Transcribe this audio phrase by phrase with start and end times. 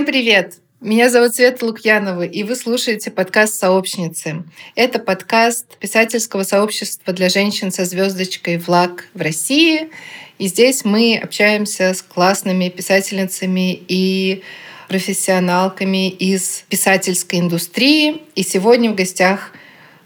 [0.00, 0.54] Всем привет!
[0.80, 4.44] Меня зовут Света Лукьянова, и вы слушаете подкаст «Сообщницы».
[4.74, 9.90] Это подкаст писательского сообщества для женщин со звездочкой «ВЛАГ» в России.
[10.38, 14.42] И здесь мы общаемся с классными писательницами и
[14.88, 18.22] профессионалками из писательской индустрии.
[18.34, 19.52] И сегодня в гостях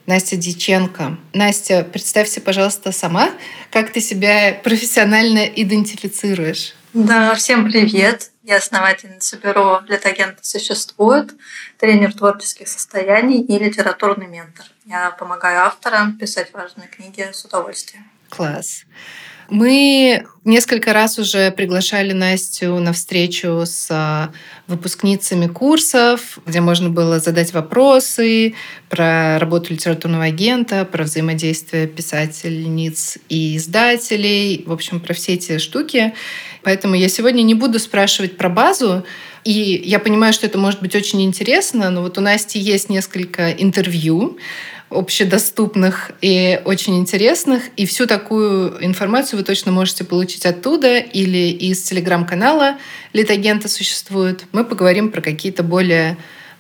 [0.06, 1.18] Настя Диченко.
[1.34, 3.30] Настя, представься, пожалуйста, сама,
[3.70, 6.74] как ты себя профессионально идентифицируешь.
[6.94, 8.30] Да, всем привет.
[8.44, 11.34] Я основательница бюро «Литагента существует»,
[11.76, 14.64] тренер творческих состояний и литературный ментор.
[14.84, 18.08] Я помогаю авторам писать важные книги с удовольствием.
[18.28, 18.84] Класс.
[19.50, 24.32] Мы несколько раз уже приглашали Настю на встречу с а,
[24.66, 28.54] выпускницами курсов, где можно было задать вопросы
[28.88, 36.14] про работу литературного агента, про взаимодействие писательниц и издателей, в общем, про все эти штуки.
[36.62, 39.04] Поэтому я сегодня не буду спрашивать про базу,
[39.44, 43.50] и я понимаю, что это может быть очень интересно, но вот у Насти есть несколько
[43.50, 44.38] интервью,
[44.90, 47.62] общедоступных и очень интересных.
[47.77, 52.76] И всю такую информацию вы точно можете получить оттуда или из телеграм-канала
[53.12, 54.44] Литагента существует.
[54.52, 56.16] Мы поговорим про какие-то более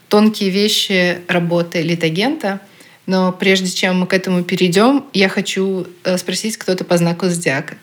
[0.08, 2.60] тонкие вещи работы Литагента.
[3.06, 7.76] Но прежде чем мы к этому перейдем, я хочу э, спросить кто-то по знаку зодиака.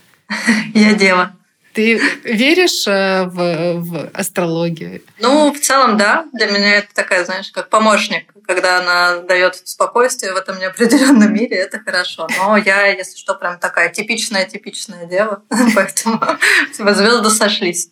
[0.74, 1.36] Я дева.
[1.74, 5.02] Ты веришь э, в, в астрологию?
[5.20, 6.26] Ну, в целом, да.
[6.34, 8.34] Для меня это такая, знаешь, как помощник.
[8.46, 12.28] Когда она дает спокойствие в этом неопределенном мире, это хорошо.
[12.38, 15.44] Но я, если что, прям такая типичная-типичная дева.
[15.76, 16.22] Поэтому
[16.94, 17.90] звезды сошлись.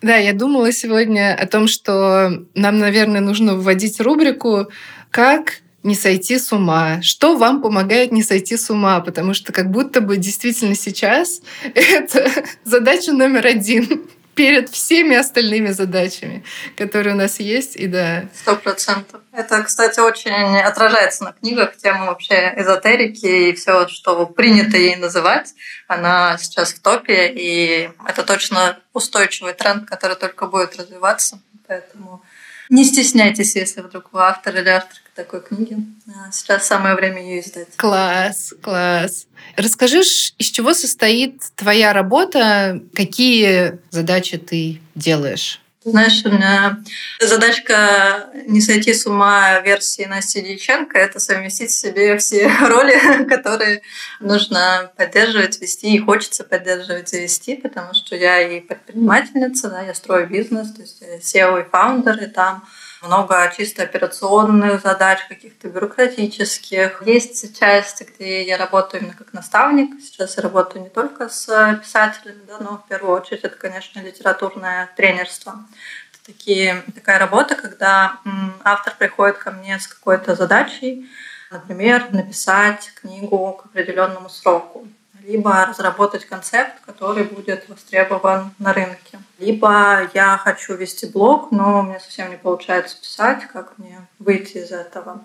[0.00, 4.68] Да, я думала сегодня о том, что нам, наверное, нужно вводить рубрику
[5.10, 7.02] «Как не сойти с ума.
[7.02, 9.00] Что вам помогает не сойти с ума?
[9.00, 11.40] Потому что как будто бы действительно сейчас
[11.74, 12.30] это
[12.64, 16.44] задача номер один перед всеми остальными задачами,
[16.76, 18.24] которые у нас есть, и да.
[18.34, 19.20] Сто процентов.
[19.32, 25.54] Это, кстати, очень отражается на книгах, тема вообще эзотерики и все, что принято ей называть.
[25.86, 31.40] Она сейчас в топе, и это точно устойчивый тренд, который только будет развиваться.
[31.66, 32.22] Поэтому
[32.72, 35.76] не стесняйтесь, если вдруг вы автор или автор такой книги.
[36.08, 37.68] А, сейчас самое время ее издать.
[37.76, 39.26] Класс, класс.
[39.56, 45.60] Расскажи, из чего состоит твоя работа, какие задачи ты делаешь?
[45.84, 46.80] Знаешь, у меня
[47.18, 53.82] задачка не сойти с ума версии Насти Дьяченко— это совместить в себе все роли, которые
[54.20, 59.94] нужно поддерживать, вести, и хочется поддерживать и вести, потому что я и предпринимательница, да, я
[59.94, 62.64] строю бизнес, то есть я SEO и фаундер, и там
[63.02, 67.02] много чисто операционных задач, каких-то бюрократических.
[67.04, 70.00] Есть части, где я работаю именно как наставник.
[70.00, 71.46] Сейчас я работаю не только с
[71.82, 75.66] писателями, да, но в первую очередь это, конечно, литературное тренерство.
[76.12, 78.18] Это такие, такая работа, когда
[78.64, 81.08] автор приходит ко мне с какой-то задачей,
[81.50, 84.86] например, написать книгу к определенному сроку
[85.26, 89.20] либо разработать концепт, который будет востребован на рынке.
[89.38, 94.70] Либо я хочу вести блог, но мне совсем не получается писать, как мне выйти из
[94.70, 95.24] этого.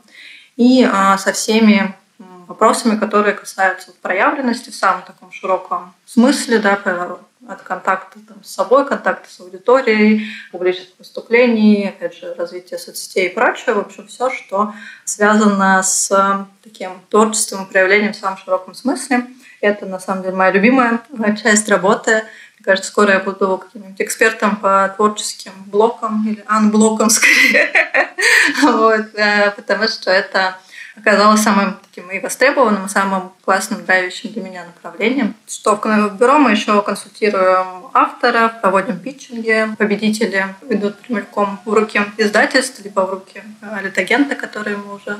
[0.56, 1.96] И а, со всеми
[2.48, 6.80] вопросами, которые касаются проявленности в самом таком широком смысле, да,
[7.48, 13.34] от контакта там, с собой, контакта с аудиторией, публичных выступлений, опять же, развития соцсетей и
[13.34, 13.76] прочее.
[13.76, 14.74] В общем, все, что
[15.06, 19.28] связано с таким творчеством проявлением в самом широком смысле.
[19.62, 21.02] Это, на самом деле, моя любимая
[21.42, 22.24] часть работы.
[22.58, 27.72] Мне кажется, скоро я буду каким-нибудь экспертом по творческим блокам или анблокам скорее.
[28.64, 30.58] вот, э, потому что это
[31.00, 35.36] оказалось самым таким и востребованным, самым классным, драйвящим для меня направлением.
[35.48, 42.84] Что в бюро мы еще консультируем авторов, проводим питчинги, победители идут прямиком в руки издательств,
[42.84, 43.44] либо в руки
[43.82, 45.20] литагента, который ему уже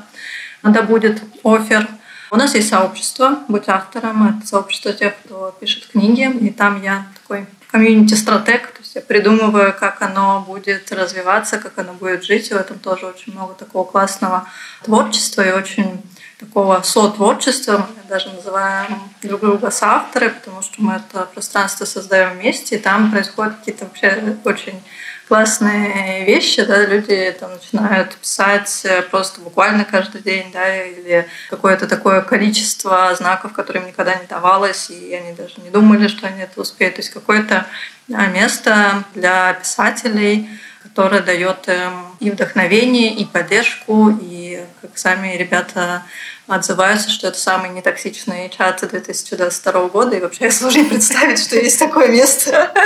[0.62, 1.86] надо будет офер.
[2.30, 4.38] У нас есть сообщество «Будь автором».
[4.38, 6.30] Это сообщество тех, кто пишет книги.
[6.46, 11.94] И там я такой комьюнити-стратег, то есть я придумываю, как оно будет развиваться, как оно
[11.94, 12.50] будет жить.
[12.50, 14.46] И в этом тоже очень много такого классного
[14.82, 16.02] творчества и очень
[16.38, 17.88] такого сотворчества.
[17.96, 23.10] Мы даже называем друг друга соавторы, потому что мы это пространство создаем вместе, и там
[23.10, 24.82] происходят какие-то вообще очень
[25.28, 31.86] классные вещи, да, люди там начинают писать э, просто буквально каждый день, да, или какое-то
[31.86, 36.60] такое количество знаков, которым никогда не давалось, и они даже не думали, что они это
[36.60, 36.96] успеют.
[36.96, 37.66] То есть какое-то
[38.08, 40.48] место для писателей,
[40.82, 46.02] которое дает им и вдохновение, и поддержку, и как сами ребята
[46.48, 52.08] отзываются, что это самый нетоксичный чат 2022 года, и вообще сложно представить, что есть такое
[52.08, 52.72] место.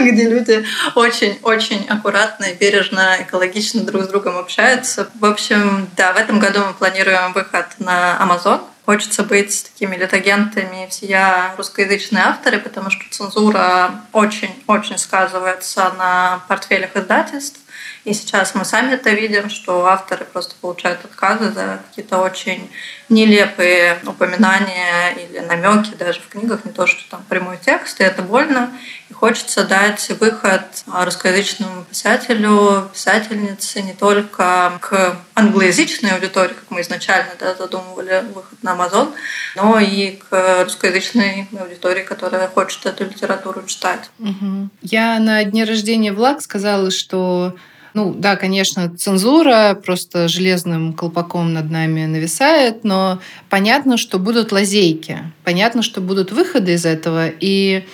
[0.00, 0.64] где люди
[0.94, 5.08] очень-очень аккуратно и бережно, экологично друг с другом общаются.
[5.14, 8.60] В общем, да, в этом году мы планируем выход на Amazon.
[8.90, 17.60] Хочется быть такими литагентами всея русскоязычные авторы, потому что цензура очень-очень сказывается на портфелях издательств.
[18.04, 22.68] И сейчас мы сами это видим, что авторы просто получают отказы за какие-то очень
[23.08, 28.22] нелепые упоминания или намеки даже в книгах, не то, что там прямой текст, и это
[28.22, 28.72] больно.
[29.20, 37.54] Хочется дать выход русскоязычному писателю, писательнице не только к англоязычной аудитории, как мы изначально да,
[37.54, 39.12] задумывали выход на Amazon,
[39.56, 44.08] но и к русскоязычной аудитории, которая хочет эту литературу читать.
[44.20, 44.70] Угу.
[44.80, 47.54] Я на дне рождения Влад сказала, что
[47.92, 53.20] ну да, конечно, цензура просто железным колпаком над нами нависает, но
[53.50, 57.26] понятно, что будут лазейки, понятно, что будут выходы из этого.
[57.28, 57.84] И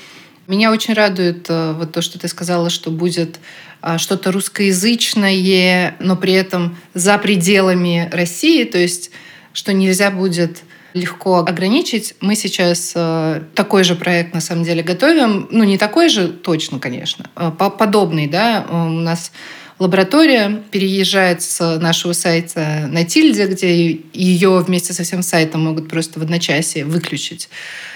[0.46, 3.38] меня очень радует э, вот то, что ты сказала, что будет
[3.80, 9.10] а, что-то русскоязычное, но при этом за пределами России, то есть
[9.52, 10.62] что нельзя будет
[10.92, 12.14] легко ограничить.
[12.20, 15.46] Мы сейчас э, такой же проект на самом деле готовим.
[15.50, 18.66] Ну, не такой же точно, конечно, а подобный, да.
[18.70, 19.30] У нас
[19.78, 26.18] лаборатория переезжает с нашего сайта на Тильде, где ее вместе со всем сайтом могут просто
[26.18, 27.48] в одночасье выключить,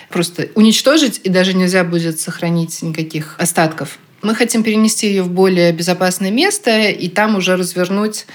[0.09, 3.99] просто уничтожить, и даже нельзя будет сохранить никаких остатков.
[4.23, 8.27] Мы хотим перенести ее в более безопасное место и там уже развернуть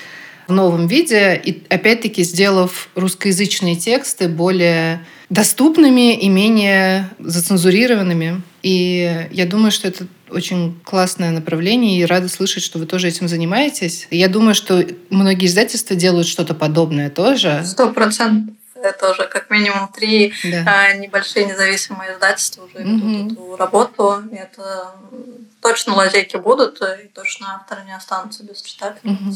[0.48, 8.42] в новом виде, и опять-таки сделав русскоязычные тексты более доступными и менее зацензурированными.
[8.62, 13.28] И я думаю, что это очень классное направление, и рада слышать, что вы тоже этим
[13.28, 14.08] занимаетесь.
[14.12, 17.62] Я думаю, что многие издательства делают что-то подобное тоже.
[17.66, 18.56] Сто процентов.
[18.76, 20.64] Это уже как минимум три да.
[20.68, 23.34] А, небольшие независимые издательства уже ведут угу.
[23.34, 24.24] эту работу.
[24.32, 24.92] И это
[25.62, 29.14] точно лазейки будут, и точно авторы не останутся без читателей.
[29.14, 29.34] Угу.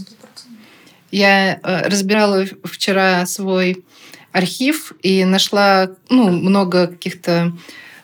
[1.12, 3.83] Я э, разбирала вчера свой
[4.31, 7.53] архив и нашла ну, много каких-то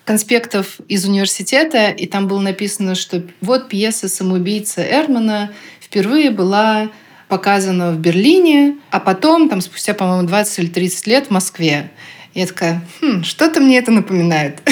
[0.06, 6.90] конспектов из университета, и там было написано, что вот пьеса «Самоубийца Эрмана» впервые была
[7.28, 11.92] показана в Берлине, а потом, там, спустя, по-моему, 20 или 30 лет в Москве.
[12.36, 14.60] Я такая, хм, что-то мне это напоминает.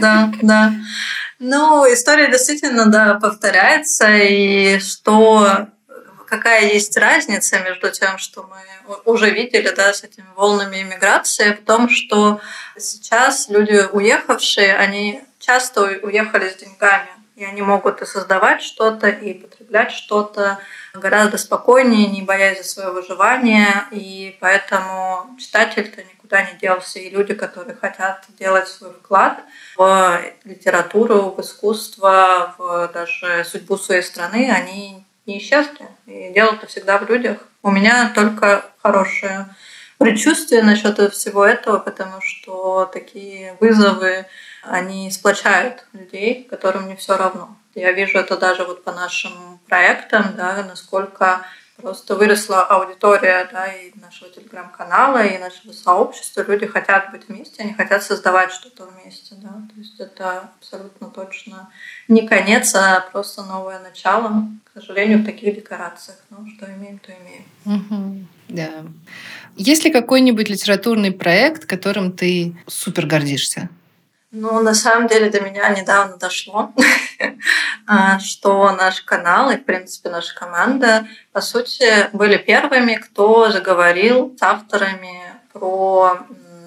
[0.00, 0.72] Да, да.
[1.38, 5.66] Ну, история действительно, да, повторяется, и что
[6.30, 11.64] какая есть разница между тем, что мы уже видели да, с этими волнами иммиграции, в
[11.64, 12.40] том, что
[12.78, 19.34] сейчас люди, уехавшие, они часто уехали с деньгами, и они могут и создавать что-то, и
[19.34, 20.58] потреблять что-то
[20.94, 27.34] гораздо спокойнее, не боясь за свое выживание, и поэтому читатель-то никуда не делся, и люди,
[27.34, 29.40] которые хотят делать свой вклад
[29.76, 35.88] в литературу, в искусство, в даже судьбу своей страны, они не исчезли.
[36.06, 37.38] И дело-то всегда в людях.
[37.62, 39.46] У меня только хорошее
[39.98, 44.26] предчувствие насчет всего этого, потому что такие вызовы,
[44.62, 47.56] они сплочают людей, которым не все равно.
[47.74, 51.46] Я вижу это даже вот по нашим проектам, да, насколько
[51.80, 56.44] просто выросла аудитория да, и нашего телеграм-канала, и нашего сообщества.
[56.46, 59.34] Люди хотят быть вместе, они хотят создавать что-то вместе.
[59.36, 59.48] Да?
[59.48, 61.70] То есть это абсолютно точно
[62.08, 64.48] не конец, а просто новое начало.
[64.64, 66.18] К сожалению, в таких декорациях.
[66.30, 68.28] Ну, что имеем, то имеем.
[68.48, 68.84] Да.
[69.56, 73.68] Есть ли какой-нибудь литературный проект, которым ты супер гордишься?
[74.32, 76.72] Ну, на самом деле до меня недавно дошло,
[77.86, 84.36] а, что наш канал и, в принципе, наша команда, по сути, были первыми, кто заговорил
[84.38, 85.20] с авторами
[85.52, 86.18] про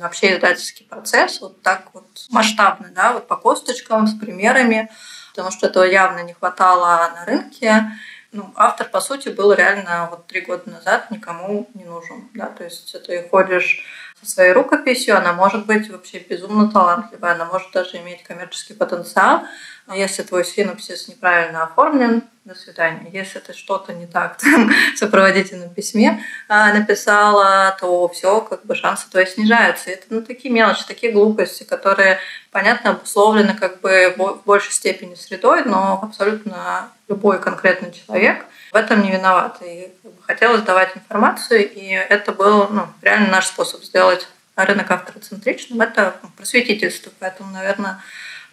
[0.02, 4.92] вообще издательский процесс вот так вот масштабно, да, вот по косточкам, с примерами,
[5.30, 7.86] потому что этого явно не хватало на рынке.
[8.34, 12.66] Ну, автор, по сути, был реально вот три года назад никому не нужен, да, то
[12.66, 13.86] есть ты ходишь
[14.28, 19.44] своей рукописью, она может быть вообще безумно талантливая, она может даже иметь коммерческий потенциал,
[19.88, 23.10] но если твой синопсис неправильно оформлен, до свидания.
[23.12, 28.76] Если ты что-то не так там, в сопроводительном письме а, написала, то все, как бы
[28.76, 29.90] шансы твои снижаются.
[29.90, 32.20] И это ну, такие мелочи, такие глупости, которые,
[32.52, 39.04] понятно, обусловлены как бы в большей степени средой, но абсолютно любой конкретный человек в этом
[39.04, 39.58] не виноват.
[39.62, 44.92] И как бы, хотелось давать информацию, и это был ну, реально наш способ сделать рынок
[44.92, 45.82] автороцентричным.
[45.82, 48.02] Это просветительство, поэтому, наверное,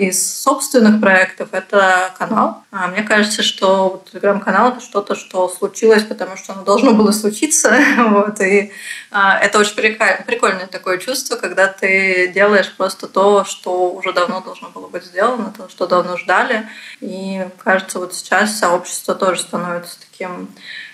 [0.01, 2.65] из собственных проектов это канал.
[2.71, 7.79] А мне кажется, что телеграм-канал это что-то, что случилось, потому что оно должно было случиться.
[8.09, 8.73] вот, и
[9.11, 14.71] а, это очень прикольное такое чувство, когда ты делаешь просто то, что уже давно должно
[14.71, 16.67] было быть сделано, то, что давно ждали.
[17.03, 20.49] И кажется, вот сейчас сообщество тоже становится таким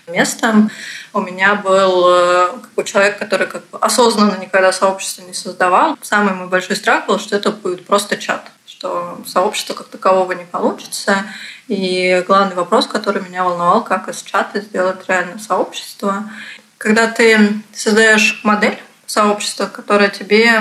[0.08, 0.68] местом.
[1.12, 5.96] У меня был э, как бы, человек, который как бы осознанно никогда сообщество не создавал.
[6.02, 10.44] Самый мой большой страх был, что это будет просто чат что сообщества как такового не
[10.44, 11.24] получится.
[11.68, 16.30] И главный вопрос, который меня волновал, как из чата сделать реальное сообщество.
[16.76, 20.60] Когда ты создаешь модель сообщества, которая тебе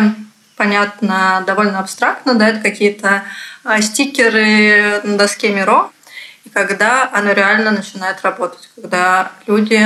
[0.56, 3.24] понятно довольно абстрактно, да, какие-то
[3.66, 5.90] а, стикеры на доске Миро,
[6.46, 9.86] и когда оно реально начинает работать, когда люди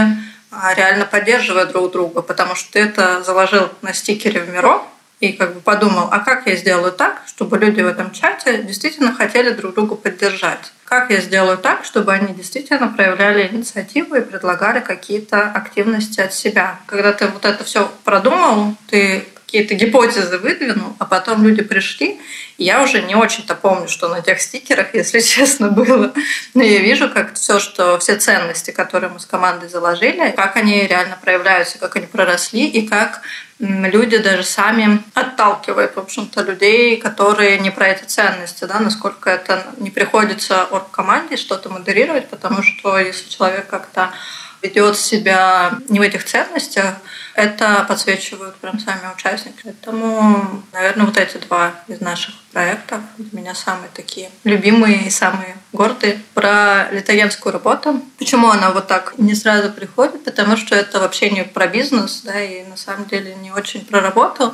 [0.51, 4.83] а, реально поддерживают друг друга, потому что ты это заложил на стикере в Миро,
[5.19, 9.13] и как бы подумал, а как я сделаю так, чтобы люди в этом чате действительно
[9.13, 10.71] хотели друг друга поддержать?
[10.85, 16.79] Как я сделаю так, чтобы они действительно проявляли инициативу и предлагали какие-то активности от себя?
[16.85, 22.19] Когда ты вот это все продумал, ты какие-то гипотезы выдвинул, а потом люди пришли,
[22.59, 26.13] и я уже не очень-то помню, что на тех стикерах, если честно, было.
[26.53, 30.85] Но я вижу, как все, что все ценности, которые мы с командой заложили, как они
[30.85, 33.21] реально проявляются, как они проросли, и как
[33.59, 39.67] люди даже сами отталкивают, в общем-то, людей, которые не про эти ценности, да, насколько это
[39.77, 44.11] не приходится команде что-то модерировать, потому что если человек как-то
[44.61, 46.95] ведет себя не в этих ценностях,
[47.33, 49.61] это подсвечивают прям сами участники.
[49.63, 55.57] Поэтому, наверное, вот эти два из наших проектов для меня самые такие любимые и самые
[55.71, 56.21] гордые.
[56.33, 58.01] Про литогенскую работу.
[58.17, 60.23] Почему она вот так не сразу приходит?
[60.23, 64.01] Потому что это вообще не про бизнес, да, и на самом деле не очень про
[64.01, 64.53] работу.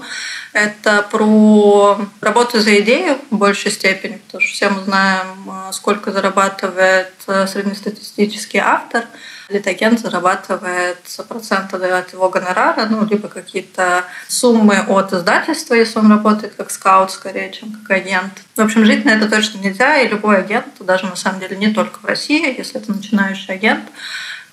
[0.53, 7.13] Это про работу за идею в большей степени, потому что все мы знаем, сколько зарабатывает
[7.25, 9.05] среднестатистический автор–
[9.49, 10.97] Литагент зарабатывает
[11.27, 17.11] проценты от его гонорара, ну, либо какие-то суммы от издательства, если он работает как скаут
[17.11, 18.33] скорее, чем как агент.
[18.55, 21.73] В общем, жить на это точно нельзя, и любой агент, даже на самом деле не
[21.73, 23.85] только в России, если это начинающий агент,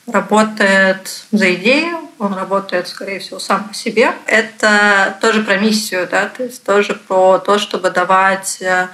[0.07, 4.13] работает за идею, он работает, скорее всего, сам по себе.
[4.27, 8.89] Это тоже про миссию, да, то есть тоже про то, чтобы давать э,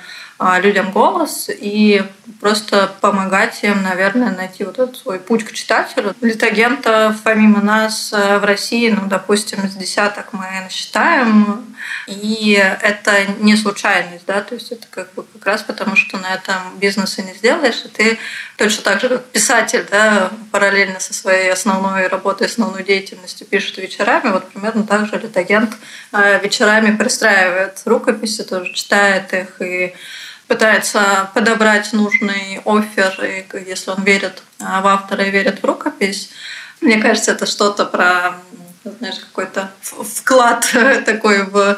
[0.60, 2.02] людям голос и
[2.40, 6.14] просто помогать им, наверное, найти вот этот свой путь к читателю.
[6.20, 11.64] Литагентов помимо нас э, в России, ну, допустим, из десяток мы насчитаем,
[12.06, 16.35] и это не случайность, да, то есть это как бы как раз потому, что на
[16.35, 18.18] этом бизнеса не сделаешь, и ты
[18.56, 24.30] точно так же, как писатель, да, параллельно со своей основной работой, основной деятельностью пишет вечерами,
[24.30, 25.75] вот примерно так же литагент
[26.12, 29.94] э, вечерами пристраивает рукописи, тоже читает их и
[30.48, 36.30] пытается подобрать нужный офер, и если он верит а, в автора и верит в рукопись.
[36.80, 38.34] Мне кажется, это что-то про
[38.98, 40.66] знаешь, какой-то вклад
[41.04, 41.76] такой в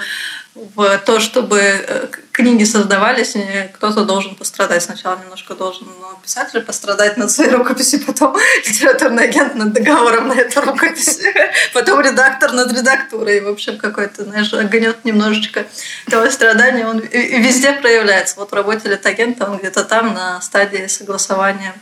[0.75, 3.35] в то, чтобы э, книги создавались,
[3.75, 4.83] кто-то должен пострадать.
[4.83, 8.37] Сначала немножко должен ну, писатель пострадать над своей рукописью, потом
[8.67, 11.21] литературный агент над договором на эту рукопись,
[11.75, 13.41] потом редактор над редактурой.
[13.41, 15.67] В общем, какой-то, знаешь, огонет немножечко
[16.11, 18.37] того страдания, он везде проявляется.
[18.37, 21.75] Вот в работе литагента он где-то там на стадии согласования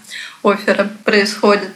[0.43, 1.71] оффера происходит.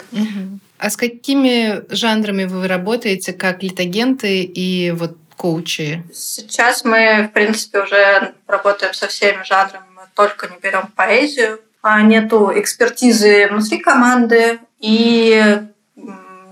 [0.78, 6.04] А с какими жанрами вы работаете, как литагенты и вот коучи?
[6.14, 11.60] Сейчас мы, в принципе, уже работаем со всеми жанрами, мы только не берем поэзию.
[11.82, 15.60] А нету экспертизы внутри команды и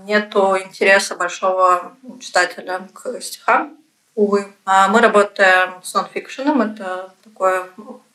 [0.05, 3.77] нету интереса большого читателя к стихам,
[4.13, 4.45] увы.
[4.65, 7.67] А мы работаем с нонфикшеном, это такое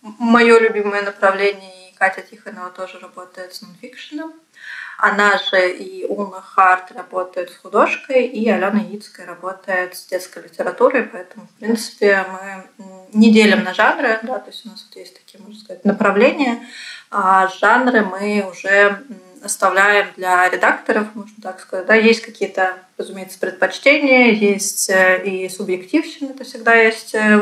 [0.03, 4.35] мое любимое направление, и Катя Тихонова тоже работает с нонфикшеном.
[4.99, 11.03] Она же и Уна Харт работает с художкой, и Алена Яицкая работает с детской литературой,
[11.03, 15.19] поэтому, в принципе, мы не делим на жанры, да, то есть у нас вот есть
[15.19, 16.67] такие, можно сказать, направления,
[17.11, 19.03] а жанры мы уже
[19.43, 21.87] оставляем для редакторов, можно так сказать.
[21.87, 27.41] Да, есть какие-то, разумеется, предпочтения, есть э, и субъективщина, это всегда есть э,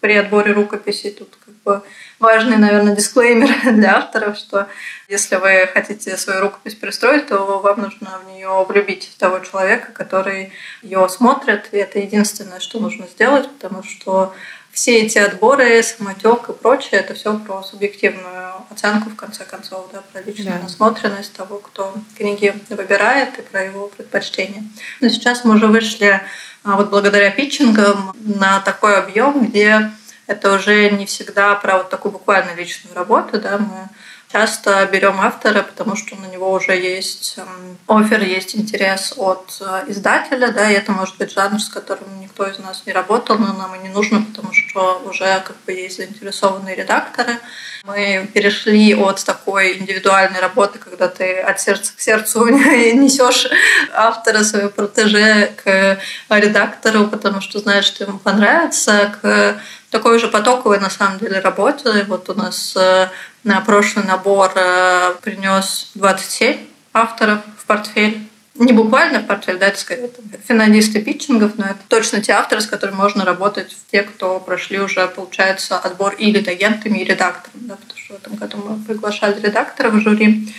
[0.00, 1.10] при отборе рукописей.
[1.10, 1.82] Тут как бы
[2.18, 4.68] важный, наверное, дисклеймер для авторов, что
[5.08, 10.52] если вы хотите свою рукопись пристроить, то вам нужно в нее влюбить того человека, который
[10.82, 14.34] ее смотрит, и это единственное, что нужно сделать, потому что
[14.70, 20.02] все эти отборы, самотек и прочее, это все про субъективную оценку, в конце концов, да,
[20.12, 20.62] про личную да.
[20.62, 24.62] насмотренность того, кто книги выбирает, и про его предпочтения.
[25.00, 26.22] Но сейчас мы уже вышли
[26.68, 29.90] а, вот благодаря питчингам на такой объем, где
[30.26, 33.88] это уже не всегда про вот такую буквально личную работу, да, мы
[34.30, 39.84] часто берем автора, потому что на него уже есть эм, офер, есть интерес от э,
[39.88, 43.54] издателя, да, и это может быть жанр, с которым никто из нас не работал, но
[43.54, 47.38] нам и не нужно, потому что уже как бы есть заинтересованные редакторы.
[47.84, 53.48] Мы перешли от такой индивидуальной работы, когда ты от сердца к сердцу несешь
[53.94, 59.58] автора своего протеже к редактору, потому что знаешь, что ему понравится, к
[59.90, 62.04] такой же потоковой на самом деле работе.
[62.08, 63.08] Вот у нас э,
[63.48, 66.58] на прошлый набор э, принес 27
[66.92, 68.28] авторов в портфель.
[68.56, 72.60] Не буквально в портфель, да, это скорее это финалисты питчингов, но это точно те авторы,
[72.60, 77.68] с которыми можно работать, те, кто прошли уже, получается, отбор или агентами, и редакторами.
[77.68, 80.54] Да, потому что в этом году мы приглашали редакторов в жюри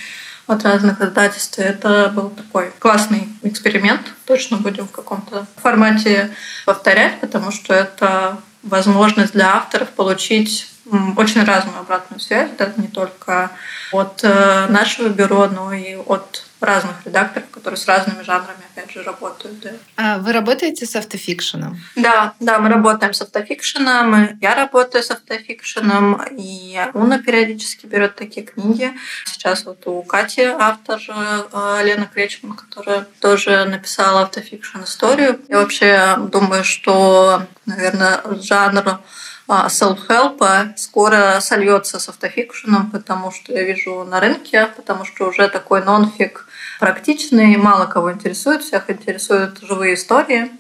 [0.48, 1.60] от разных издательств.
[1.60, 4.02] Это был такой классный эксперимент.
[4.26, 6.32] Точно будем в каком-то формате
[6.66, 10.70] повторять, потому что это возможность для авторов получить
[11.18, 13.52] очень разную обратную связь, да, не только
[13.92, 19.02] от э, нашего бюро, но и от разных редакторов, которые с разными жанрами, опять же,
[19.04, 19.60] работают.
[19.62, 19.72] Да.
[19.96, 21.80] А вы работаете с автофикшеном?
[21.96, 24.38] Да, да, мы работаем с автофикшеном.
[24.42, 28.92] Я работаю с автофикшеном, и Уна периодически берет такие книги.
[29.26, 35.40] Сейчас вот у Кати автор э, Лена Кречман, которая тоже написала автофикшн историю.
[35.48, 39.00] Я вообще думаю, что, наверное, жанр
[39.50, 45.50] а, self-help скоро сольется с автофикшеном, потому что я вижу на рынке, потому что уже
[45.50, 46.46] такой нонфик
[46.80, 50.52] практичный, мало кого интересует, всех интересуют живые истории.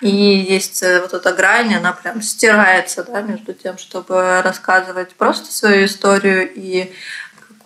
[0.00, 5.52] И есть э, вот эта грань, она прям стирается да, между тем, чтобы рассказывать просто
[5.52, 6.92] свою историю и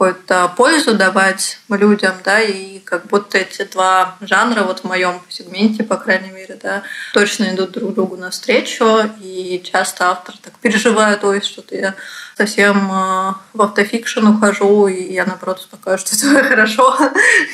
[0.00, 5.84] какую-то пользу давать людям, да, и как будто эти два жанра вот в моем сегменте,
[5.84, 11.42] по крайней мере, да, точно идут друг другу навстречу, и часто автор так переживает, ой,
[11.42, 11.94] что-то я
[12.34, 16.96] совсем э, в автофикшн ухожу, и я, наоборот, успокаиваю, что это хорошо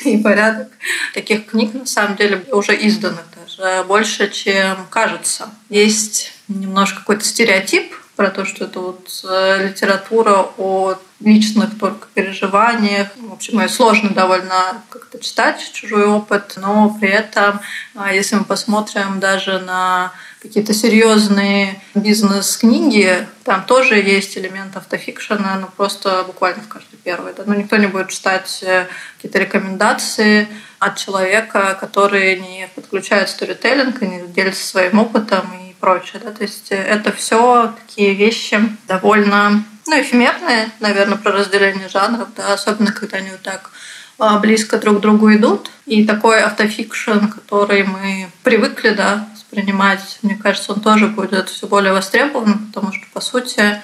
[0.04, 0.68] и порядок.
[1.14, 5.50] Таких книг, на самом деле, уже издано даже больше, чем кажется.
[5.68, 13.08] Есть немножко какой-то стереотип про то, что это вот э, литература о личных только переживаниях.
[13.16, 17.60] В общем, сложно довольно как-то читать, чужой опыт, но при этом,
[17.94, 25.70] а, если мы посмотрим даже на какие-то серьезные бизнес-книги, там тоже есть элемент автофикшена, но
[25.76, 27.32] просто буквально в каждой первой.
[27.34, 27.44] Да?
[27.46, 30.46] Ну, никто не будет читать э, какие-то рекомендации
[30.78, 36.20] от человека, который не подключает сторителлинг и не делится своим опытом и прочее.
[36.24, 36.32] Да?
[36.32, 42.52] То есть э, это все такие вещи довольно ну, эфемерные, наверное, про разделение жанров, да,
[42.52, 43.70] особенно когда они вот так
[44.18, 45.70] а, близко друг к другу идут.
[45.86, 51.92] И такой автофикшн, который мы привыкли да, воспринимать, мне кажется, он тоже будет все более
[51.92, 53.80] востребован, потому что, по сути,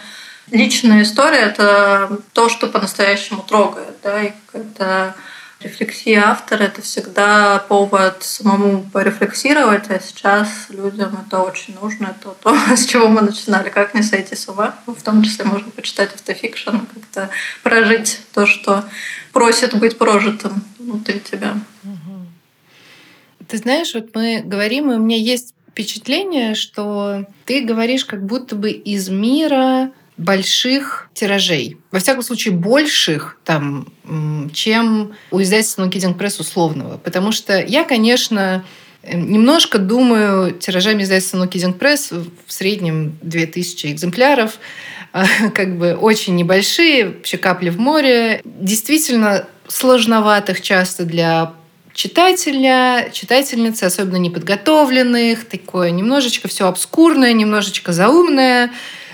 [0.51, 5.15] личная история— это то, что по-настоящему трогает, да, и какая-то
[5.62, 12.14] рефлексия автора— это всегда повод самому порефлексировать, а сейчас людям это очень нужно.
[12.18, 14.75] Это то, с чего мы начинали, как не сойти с ума.
[14.87, 17.31] В том числе можно почитать автофикшн, как-то
[17.62, 18.85] прожить то, что
[19.33, 21.55] просит быть прожитым внутри тебя.
[23.48, 28.57] Ты знаешь, вот мы говорим, и у меня есть впечатление, что ты говоришь как будто
[28.57, 31.79] бы из мира больших тиражей.
[31.90, 33.87] Во всяком случае, больших, там,
[34.53, 36.98] чем у издательства Kidding Press условного.
[36.98, 38.64] Потому что я, конечно,
[39.03, 44.59] немножко думаю тиражами издательства Kidding Press в среднем 2000 экземпляров
[45.55, 51.55] как бы очень небольшие, вообще капли в море, действительно сложноватых часто для
[51.94, 58.70] читателя, читательницы, особенно неподготовленных, такое немножечко все обскурное, немножечко заумное,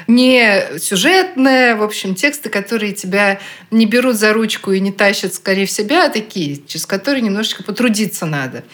[0.09, 3.39] не сюжетное, в общем, тексты, которые тебя
[3.71, 7.63] не берут за ручку и не тащат скорее в себя, а такие, через которые немножечко
[7.63, 8.65] потрудиться надо.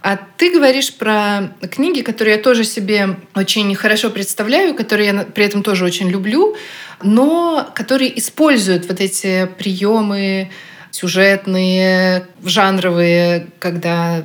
[0.00, 5.44] А ты говоришь про книги, которые я тоже себе очень хорошо представляю, которые я при
[5.44, 6.56] этом тоже очень люблю,
[7.02, 10.50] но которые используют вот эти приемы
[10.92, 14.22] сюжетные, жанровые, когда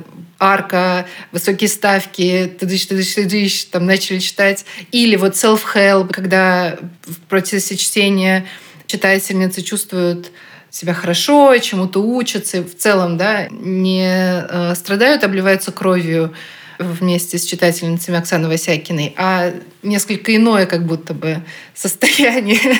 [0.52, 4.64] арка, высокие ставки, тыдыщ, тыдыщ, тыдыщ, там начали читать.
[4.92, 8.46] Или вот self-help, когда в процессе чтения
[8.86, 10.30] читательницы чувствуют
[10.70, 16.34] себя хорошо, чему-то учатся, в целом да, не э, страдают, обливаются кровью
[16.78, 19.52] вместе с читательницами Оксаны Васякиной, а
[19.82, 21.42] несколько иное как будто бы
[21.74, 22.60] состояние.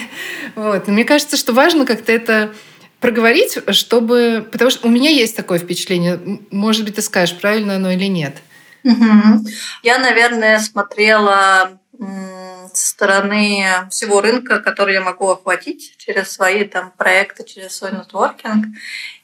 [0.56, 0.86] Вот.
[0.86, 2.52] Но мне кажется, что важно как-то это
[3.04, 4.48] проговорить, чтобы...
[4.50, 6.18] Потому что у меня есть такое впечатление.
[6.50, 8.36] Может быть, ты скажешь, правильно оно или нет.
[8.82, 9.46] Угу.
[9.82, 11.78] Я, наверное, смотрела
[12.72, 18.66] со стороны всего рынка, который я могу охватить через свои там проекты, через свой нетворкинг.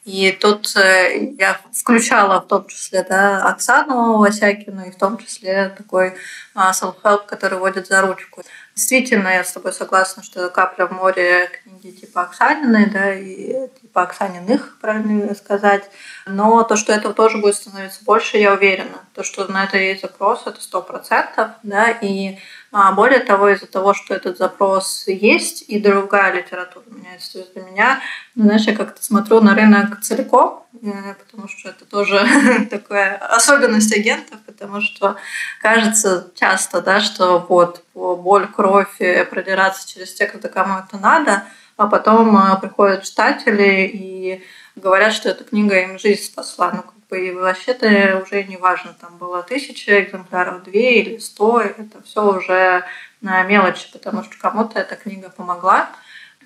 [0.05, 5.69] И тут э, я включала в том числе да, Оксану Васякину и в том числе
[5.75, 6.13] такой
[6.55, 8.43] а, self-help, который водит за ручку.
[8.81, 14.01] Действительно, я с тобой согласна, что «Капля в море» книги типа Оксаниной, да, и типа
[14.01, 15.83] Оксаниных, правильно сказать.
[16.25, 18.97] Но то, что этого тоже будет становиться больше, я уверена.
[19.13, 22.39] То, что на это есть запрос, это сто процентов, да, и
[22.73, 27.33] а более того, из-за того, что этот запрос есть, и другая литература меняется.
[27.33, 27.99] То есть для меня,
[28.35, 32.25] ну, знаешь, я как-то смотрю на рынок целиком, э, потому что это тоже
[32.69, 35.17] такая особенность агентов, потому что
[35.59, 38.97] кажется часто, да, что вот боль, кровь,
[39.29, 41.43] продираться через текст, кому это надо,
[41.75, 44.43] а потом э, приходят читатели и
[44.77, 46.71] говорят, что эта книга им жизнь спасла.
[46.71, 46.83] Ну,
[47.15, 52.85] и вообще-то уже не важно, там было тысяча экземпляров, две или сто, это все уже
[53.21, 55.89] на мелочи, потому что кому-то эта книга помогла.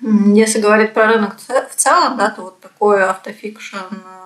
[0.00, 3.78] Если говорить про рынок в целом, да, то вот такой автофикшн,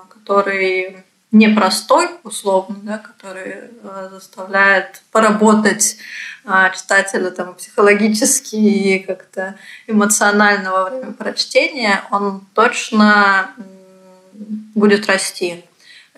[0.09, 5.97] который непростой, условно, да, который э, заставляет поработать
[6.45, 13.51] а, читателя там, психологически и как-то эмоционально во время прочтения, он точно
[14.75, 15.65] будет расти.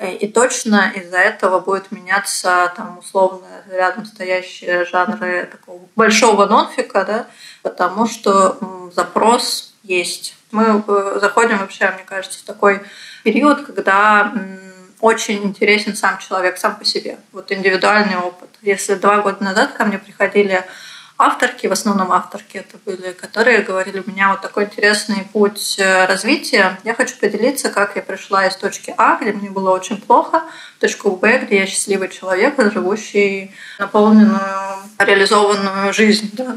[0.02, 7.26] И точно из-за этого будет меняться там условно рядом стоящие жанры такого большого нонфика, да,
[7.62, 10.36] потому что запрос есть.
[10.50, 12.80] Мы э, заходим вообще, мне кажется, в такой
[13.22, 14.32] период, когда
[15.00, 18.48] очень интересен сам человек сам по себе, вот индивидуальный опыт.
[18.62, 20.64] Если два года назад ко мне приходили
[21.22, 26.06] авторки, в основном авторки это были, которые говорили, у меня вот такой интересный путь э,
[26.06, 26.78] развития.
[26.84, 30.42] Я хочу поделиться, как я пришла из точки А, где мне было очень плохо,
[30.76, 34.40] в точку Б, где я счастливый человек, живущий наполненную,
[34.98, 36.30] реализованную жизнь.
[36.32, 36.54] Да.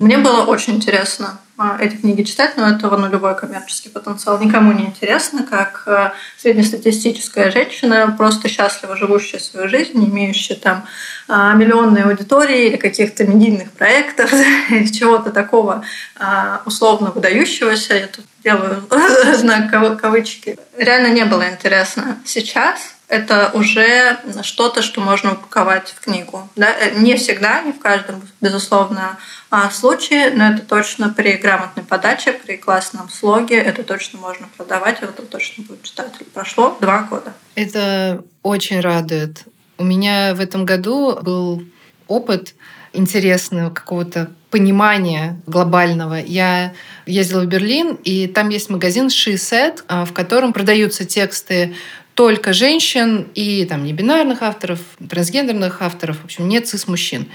[0.00, 4.86] Мне было очень интересно а, эти книги читать, но этого нулевой коммерческий потенциал никому не
[4.86, 10.86] интересно, как э, среднестатистическая женщина, просто счастливо живущая свою жизнь, не имеющая там
[11.28, 14.30] а, миллионной аудитории или каких-то медийных проектов,
[14.90, 15.84] чего-то такого
[16.18, 17.94] а, условно выдающегося.
[17.94, 18.82] Я тут делаю
[19.36, 20.58] знак кавычки.
[20.78, 22.16] Реально не было интересно.
[22.24, 26.48] Сейчас это уже что-то, что можно упаковать в книгу.
[26.56, 26.72] Да?
[26.72, 29.18] Э, не всегда, не в каждом, безусловно,
[29.50, 35.02] а, случае, но это точно при грамотной подаче, при классном слоге, это точно можно продавать,
[35.02, 36.24] это точно будет читатель.
[36.32, 37.32] Прошло два года.
[37.56, 39.42] Это очень радует.
[39.76, 41.64] У меня в этом году был
[42.06, 42.54] опыт
[42.92, 46.14] интересного какого-то понимания глобального.
[46.14, 46.74] Я
[47.06, 51.74] ездила в Берлин, и там есть магазин Said, а, в котором продаются тексты
[52.14, 57.26] только женщин и там не бинарных авторов, трансгендерных авторов, в общем, нет цис-мужчин.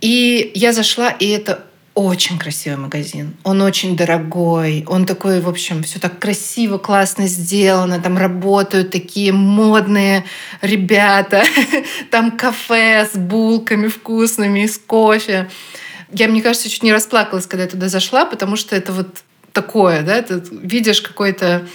[0.00, 1.64] И я зашла, и это
[1.98, 3.34] очень красивый магазин.
[3.42, 4.84] Он очень дорогой.
[4.86, 8.00] Он такой, в общем, все так красиво, классно сделано.
[8.00, 10.24] Там работают такие модные
[10.60, 11.42] ребята.
[12.12, 15.50] Там кафе с булками вкусными, с кофе.
[16.12, 19.08] Я, мне кажется, чуть не расплакалась, когда я туда зашла, потому что это вот
[19.52, 21.66] такое, да, ты видишь какой-то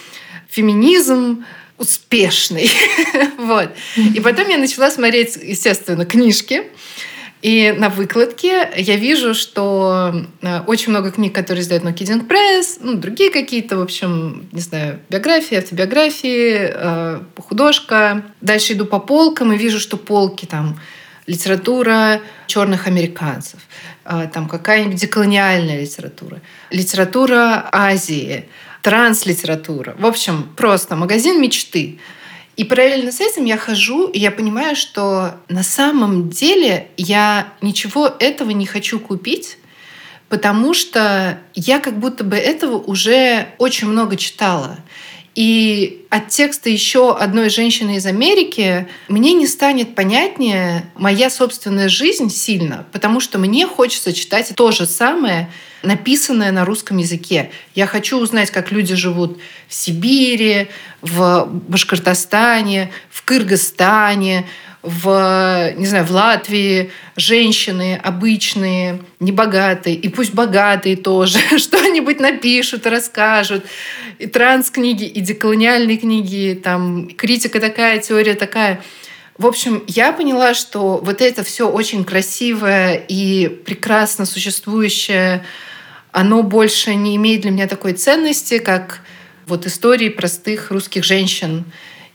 [0.48, 1.44] феминизм,
[1.78, 2.70] успешный.
[3.38, 3.70] вот.
[3.96, 6.64] И потом я начала смотреть, естественно, книжки.
[7.44, 12.94] И на выкладке я вижу, что э, очень много книг, которые на Kidding Press, ну,
[12.94, 18.24] другие какие-то, в общем, не знаю, биографии, автобиографии, э, художка.
[18.40, 20.80] Дальше иду по полкам и вижу, что полки там
[21.28, 23.60] литература черных американцев,
[24.06, 28.46] э, там какая-нибудь деколониальная литература, литература Азии,
[28.84, 29.96] транслитература.
[29.98, 32.00] В общем, просто магазин мечты.
[32.56, 38.14] И параллельно с этим я хожу, и я понимаю, что на самом деле я ничего
[38.20, 39.58] этого не хочу купить,
[40.30, 44.78] потому что я как будто бы этого уже очень много читала.
[45.36, 52.30] И от текста еще одной женщины из Америки мне не станет понятнее моя собственная жизнь
[52.30, 55.50] сильно, потому что мне хочется читать то же самое,
[55.82, 57.50] написанное на русском языке.
[57.74, 60.68] Я хочу узнать, как люди живут в Сибири,
[61.02, 64.46] в Башкортостане, в Кыргызстане,
[64.84, 73.66] в, не знаю, в Латвии женщины обычные, небогатые, и пусть богатые тоже, что-нибудь напишут, расскажут.
[74.20, 78.84] И транс-книги, и деколониальные книги, там критика такая, теория такая.
[79.38, 85.46] В общем, я поняла, что вот это все очень красивое и прекрасно существующее,
[86.12, 89.00] оно больше не имеет для меня такой ценности, как
[89.48, 91.64] вот истории простых русских женщин.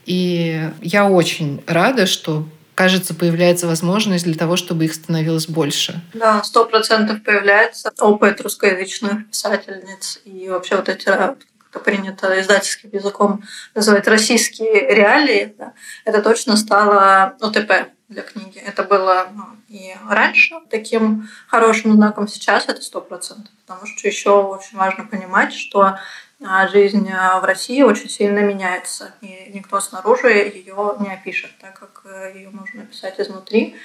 [0.05, 2.47] И я очень рада, что
[2.79, 5.99] кажется, появляется возможность для того, чтобы их становилось больше.
[6.13, 13.43] Да, сто процентов появляется опыт русскоязычных писательниц и вообще вот эти как принято издательским языком
[13.75, 15.73] называть российские реалии, да,
[16.05, 18.59] это точно стало ОТП для книги.
[18.65, 23.51] Это было ну, и раньше таким хорошим знаком, сейчас это сто процентов.
[23.67, 25.99] Потому что еще очень важно понимать, что
[26.43, 32.01] а, жизнь в России очень сильно меняется, и никто снаружи ее не опишет, так как
[32.05, 33.75] э, ее можно описать изнутри.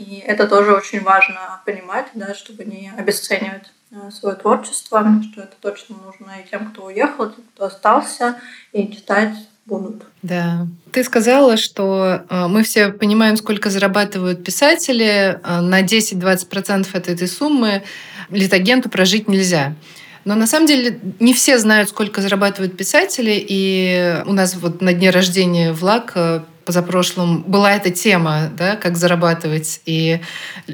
[0.00, 5.54] И это тоже очень важно понимать, да, чтобы не обесценивать э, свое творчество, что это
[5.60, 8.40] точно нужно и тем, кто уехал, и тем, кто остался,
[8.72, 9.34] и читать
[9.66, 10.02] будут.
[10.22, 10.66] Да.
[10.90, 15.38] Ты сказала, что э, мы все понимаем, сколько зарабатывают писатели.
[15.44, 17.82] Э, на 10-20% от этой суммы
[18.30, 19.74] литагенту прожить нельзя.
[20.24, 23.44] Но на самом деле не все знают, сколько зарабатывают писатели.
[23.48, 26.16] И у нас вот на дне рождения Влак
[26.64, 29.80] позапрошлом была эта тема, да, как зарабатывать.
[29.86, 30.20] И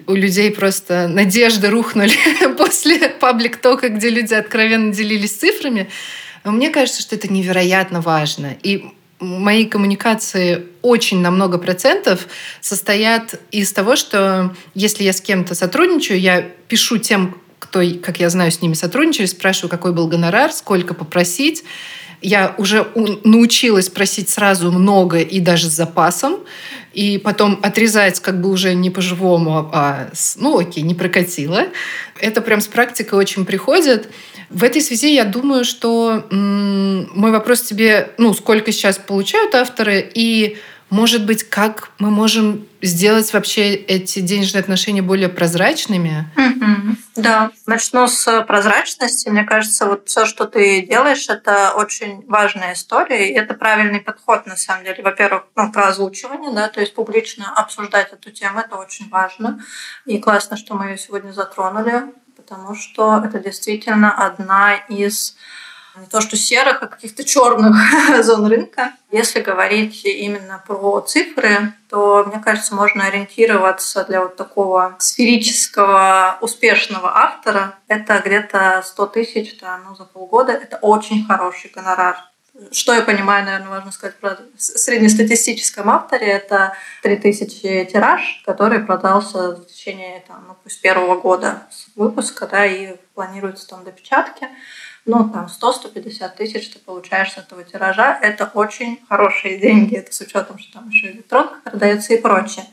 [0.07, 2.17] у людей просто надежды рухнули
[2.59, 5.89] после паблик-тока, где люди откровенно делились цифрами.
[6.45, 8.57] Но мне кажется, что это невероятно важно.
[8.63, 8.85] И
[9.21, 12.29] мои коммуникации очень на много процентов
[12.61, 18.31] состоят из того, что если я с кем-то сотрудничаю, я пишу тем, кто, как я
[18.31, 21.65] знаю, с ними сотрудничали, спрашиваю, какой был гонорар, сколько попросить.
[22.23, 22.87] Я уже
[23.25, 26.39] научилась просить сразу много и даже с запасом,
[26.95, 31.65] и потом отрезать как бы уже не по-живому, а с, ну окей, не прокатило.
[32.19, 34.09] Это прям с практикой очень приходит.
[34.49, 40.57] В этой связи я думаю, что мой вопрос тебе, ну, сколько сейчас получают авторы, и,
[40.91, 46.31] может быть, как мы можем сделать вообще эти денежные отношения более прозрачными?
[46.37, 46.97] Mm-hmm.
[47.17, 49.29] Да, начну с прозрачности.
[49.29, 54.47] Мне кажется, вот все, что ты делаешь, это очень важная история, и это правильный подход,
[54.47, 55.03] на самом деле.
[55.03, 59.61] Во-первых, ну, про озвучивание, да, то есть публично обсуждать эту тему, это очень важно.
[60.05, 65.37] И классно, что мы ее сегодня затронули потому что это действительно одна из
[66.01, 67.77] не то что серых, а каких-то черных
[68.23, 68.93] зон рынка.
[69.11, 77.17] Если говорить именно про цифры, то, мне кажется, можно ориентироваться для вот такого сферического успешного
[77.17, 77.75] автора.
[77.89, 80.53] Это где-то 100 тысяч ну, за полгода.
[80.53, 82.17] Это очень хороший гонорар.
[82.73, 89.67] Что я понимаю, наверное, важно сказать про среднестатистическом авторе, это 3000 тираж, который продался в
[89.67, 94.49] течение там, ну, пусть первого года выпуска, да, и планируется там допечатки.
[95.07, 98.19] Ну, там 100-150 тысяч ты получаешь с этого тиража.
[98.21, 99.97] Это очень хорошие деньги.
[99.97, 102.67] Это с учетом, что там еще электронка продается и прочее.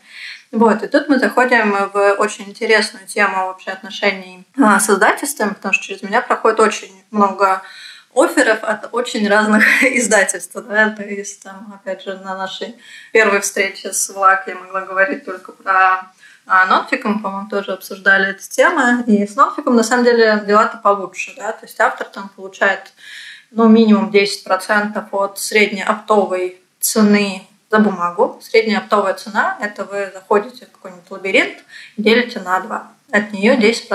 [0.52, 5.74] Вот, и тут мы заходим в очень интересную тему вообще отношений а, с издательствами, потому
[5.74, 7.64] что через меня проходит очень много
[8.14, 10.54] офферов от очень разных издательств.
[10.54, 10.90] Да?
[10.90, 12.76] То есть, там, опять же, на нашей
[13.12, 16.13] первой встрече с Влак я могла говорить только про
[16.46, 19.04] а нонфиком, по-моему, тоже обсуждали эту тему.
[19.08, 21.34] И с нонфиком, на самом деле, дела-то получше.
[21.38, 21.52] Да?
[21.54, 22.94] То есть автор там получает
[23.52, 28.40] ну, минимум 10% от средней оптовой цены за бумагу.
[28.42, 31.58] Средняя оптовая цена– это вы заходите в какой-нибудь лабиринт
[31.98, 32.88] делите на 2.
[33.12, 33.90] От нее 10%.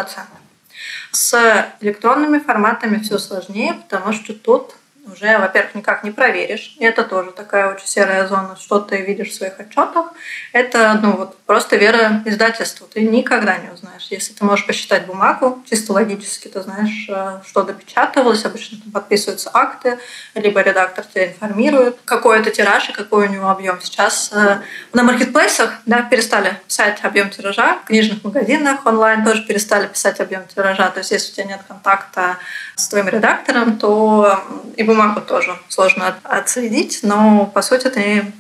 [1.13, 4.75] С электронными форматами все сложнее, потому что тут
[5.13, 6.77] уже, во-первых, никак не проверишь.
[6.81, 10.13] Это тоже такая очень серая зона, что ты видишь в своих отчетах.
[10.53, 12.87] Это ну, вот просто вера издательству.
[12.87, 14.07] Ты никогда не узнаешь.
[14.11, 18.45] Если ты можешь посчитать бумагу, чисто логически ты знаешь, э, что допечатывалось.
[18.45, 19.99] Обычно там подписываются акты,
[20.35, 23.81] либо редактор тебя информирует, какой это тираж и какой у него объем.
[23.81, 24.59] Сейчас э,
[24.93, 30.47] на маркетплейсах да, перестали писать объем тиража, в книжных магазинах онлайн тоже перестали писать объем
[30.47, 30.91] тиража.
[30.91, 32.37] То есть если у тебя нет контакта
[32.77, 34.45] с твоим редактором, то
[34.77, 38.33] и бумагу тоже сложно отследить, но по сути ты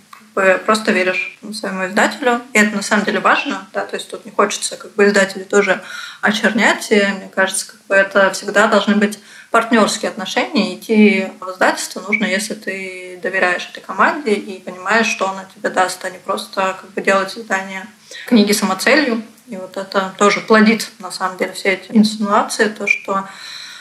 [0.66, 2.40] просто веришь своему издателю.
[2.52, 5.44] И это на самом деле важно, да, то есть тут не хочется как бы издателей
[5.44, 5.82] тоже
[6.20, 6.90] очернять.
[6.90, 9.18] И мне кажется, как бы это всегда должны быть
[9.50, 10.74] партнерские отношения.
[10.74, 16.04] Идти в издательство нужно, если ты доверяешь этой команде и понимаешь, что она тебе даст,
[16.04, 17.86] а не просто как бы делать издание
[18.26, 19.22] книги самоцелью.
[19.48, 23.24] И вот это тоже плодит, на самом деле, все эти инсинуации, то, что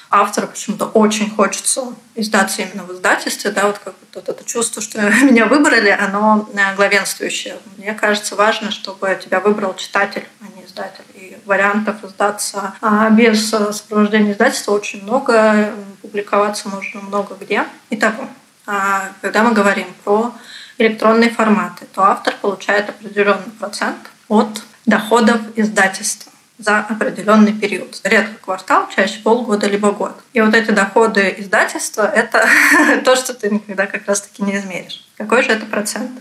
[0.09, 5.01] автора почему-то очень хочется издаться именно в издательстве, да, вот как вот это чувство, что
[5.23, 7.57] меня выбрали, оно э, главенствующее.
[7.77, 11.03] Мне кажется, важно, чтобы тебя выбрал читатель, а не издатель.
[11.13, 17.65] И вариантов издаться а без э, сопровождения издательства очень много, публиковаться можно много где.
[17.89, 18.27] Итого,
[18.65, 20.33] а когда мы говорим про
[20.77, 27.99] электронные форматы, то автор получает определенный процент от доходов издательства за определенный период.
[28.03, 30.13] Редко квартал, чаще полгода либо год.
[30.33, 32.47] И вот эти доходы издательства— это
[33.05, 35.05] то, что ты никогда как раз-таки не измеришь.
[35.17, 36.11] Какой же это процент?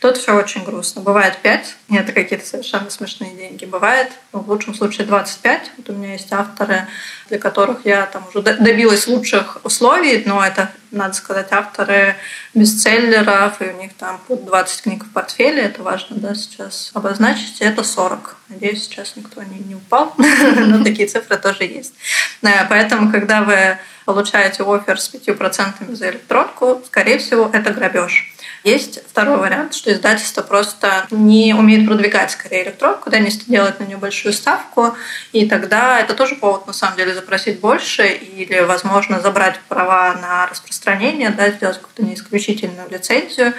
[0.00, 1.02] Тут все очень грустно.
[1.02, 3.64] Бывает 5, и это какие-то совершенно смешные деньги.
[3.64, 5.70] Бывает, ну, в лучшем случае 25.
[5.76, 6.86] Вот у меня есть авторы,
[7.28, 12.16] для которых я там уже добилась лучших условий, но это, надо сказать, авторы
[12.54, 17.60] бестселлеров, и у них там под 20 книг в портфеле, это важно да, сейчас обозначить,
[17.60, 18.36] это 40.
[18.48, 21.94] Надеюсь, сейчас никто не, не упал, но такие цифры тоже есть.
[22.42, 28.31] Э, поэтому, когда вы получаете офер с 5% за электронку, скорее всего, это грабеж.
[28.64, 33.84] Есть второй вариант, что издательство просто не умеет продвигать скорее электронку, да, не делать на
[33.84, 34.94] нее большую ставку,
[35.32, 40.46] и тогда это тоже повод на самом деле запросить больше или, возможно, забрать права на
[40.46, 43.52] распространение, да, сделать какую-то неисключительную лицензию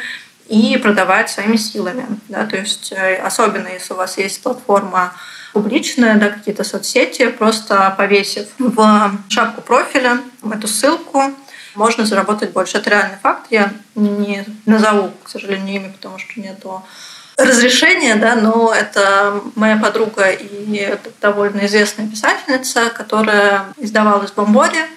[0.47, 2.05] и продавать своими силами.
[2.29, 5.13] Да, то есть э, особенно если у вас есть платформа
[5.51, 10.19] публичная, да, какие-то соцсети, просто повесив в шапку профиля
[10.51, 11.23] эту ссылку,
[11.75, 12.77] можно заработать больше.
[12.77, 13.47] Это реальный факт.
[13.49, 16.83] Я не назову, к сожалению, имя, потому что нету
[17.37, 24.87] разрешения, да, но это моя подруга и довольно известная писательница, которая издавалась в Бомборе.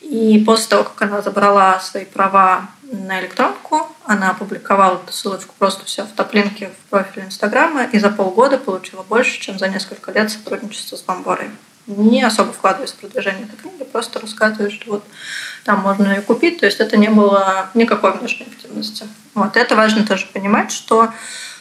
[0.00, 5.84] И после того, как она забрала свои права на электронку, она опубликовала эту ссылочку просто
[5.84, 10.30] все в топлинке в профиле Инстаграма и за полгода получила больше, чем за несколько лет
[10.30, 11.50] сотрудничества с Бомборой.
[11.86, 15.04] Не особо вкладываясь в продвижение этой книги, просто рассказывает, что вот
[15.70, 19.06] там можно ее купить, то есть это не было никакой внешней активности.
[19.34, 19.56] Вот.
[19.56, 21.10] Это важно тоже понимать, что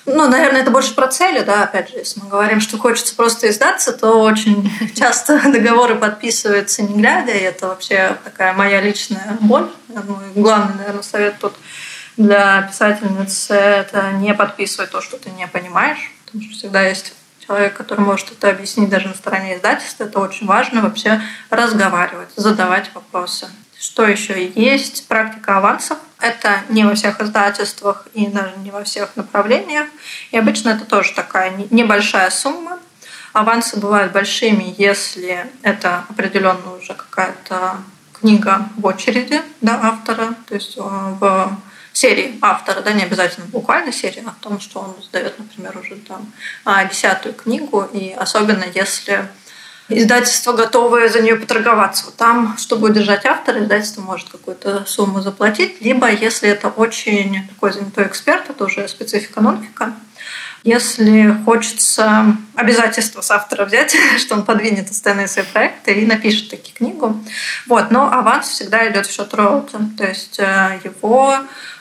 [0.08, 3.48] ну, наверное, это больше про цели, да, опять же, если мы говорим, что хочется просто
[3.50, 9.70] издаться, то очень часто договоры подписываются не глядя, и это вообще такая моя личная боль.
[9.90, 11.54] Мой главный, наверное, совет тут
[12.18, 17.14] для писательницы– это не подписывать то, что ты не понимаешь, потому что всегда есть
[17.50, 20.04] человек, который может это объяснить даже на стороне издательства.
[20.04, 21.20] Это очень важно вообще
[21.50, 23.48] разговаривать, задавать вопросы.
[23.80, 25.08] Что еще есть?
[25.08, 25.98] Практика авансов.
[26.20, 29.88] Это не во всех издательствах и даже не во всех направлениях.
[30.32, 32.80] И обычно это тоже такая небольшая сумма.
[33.32, 37.78] Авансы бывают большими, если это определенно уже какая-то
[38.20, 41.58] книга в очереди да, автора, то есть э, в
[41.94, 45.96] серии автора, да, не обязательно буквально серии, а в том, что он сдает, например, уже
[45.96, 46.32] там
[46.66, 49.28] а, десятую книгу, и особенно если
[49.90, 52.12] издательство готовое за нее поторговаться.
[52.16, 58.08] Там, чтобы удержать автора, издательство может какую-то сумму заплатить, либо если это очень такой занятой
[58.08, 59.94] эксперт, это уже специфика нонфика,
[60.64, 66.74] если хочется обязательства с автора взять, что он подвинет остальные свои проекты и напишет таки
[66.74, 67.24] книгу.
[67.68, 67.92] Вот.
[67.92, 69.80] Но аванс всегда идет в счет роута.
[69.98, 71.38] То есть э, его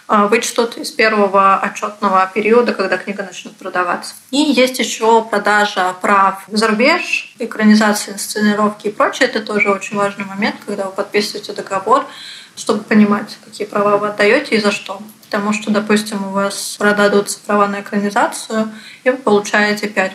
[0.09, 4.15] вычтут из первого отчетного периода, когда книга начнет продаваться.
[4.31, 9.29] И есть еще продажа прав за рубеж, экранизации, инсценировки и прочее.
[9.29, 12.07] Это тоже очень важный момент, когда вы подписываете договор,
[12.57, 15.01] чтобы понимать, какие права вы отдаете и за что.
[15.27, 18.73] Потому что, допустим, у вас продадутся права на экранизацию,
[19.05, 20.13] и вы получаете 5%.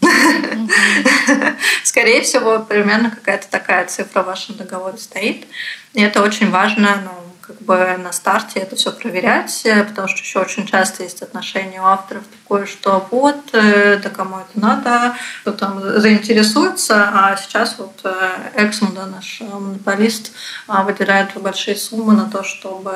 [1.84, 5.46] Скорее всего, примерно какая-то такая цифра в вашем договоре стоит.
[5.92, 10.20] И это очень важно ну, как бы на старте это все проверять, э, потому что
[10.20, 15.14] еще очень часто есть отношение у авторов такое, что вот, э, да кому это надо,
[15.42, 18.12] кто там заинтересуется, а сейчас вот э,
[18.56, 20.32] Эксмо, да, наш монополист,
[20.66, 22.94] выделяет большие суммы на то, чтобы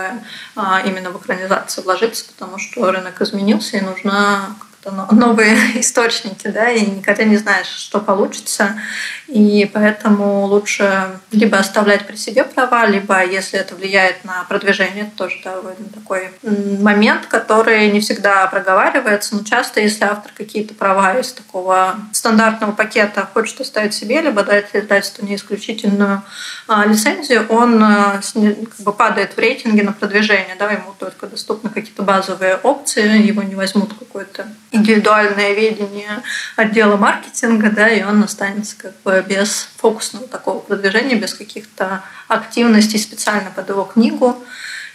[0.56, 7.24] именно в экранизацию вложиться, потому что рынок изменился и нужна новые источники, да, и никогда
[7.24, 8.80] не знаешь, что получится.
[9.26, 15.16] И поэтому лучше либо оставлять при себе права, либо, если это влияет на продвижение, это
[15.16, 19.36] тоже довольно такой момент, который не всегда проговаривается.
[19.36, 24.68] Но часто, если автор какие-то права из такого стандартного пакета хочет оставить себе, либо дать
[24.72, 26.22] издательству не исключительную
[26.66, 31.68] а, лицензию, он а, как бы падает в рейтинге на продвижение, да, ему только доступны
[31.68, 36.22] какие-то базовые опции, его не возьмут какой-то индивидуальное видение
[36.56, 42.98] отдела маркетинга, да, и он останется как бы без фокусного такого продвижения, без каких-то активностей
[42.98, 44.36] специально под его книгу.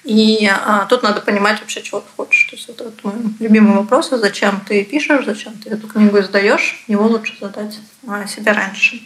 [0.04, 2.44] И а, тут надо понимать вообще, чего ты хочешь.
[2.50, 6.84] То есть вот это мой любимый вопрос, зачем ты пишешь, зачем ты эту книгу издаешь,
[6.88, 9.02] его лучше задать а, себе раньше.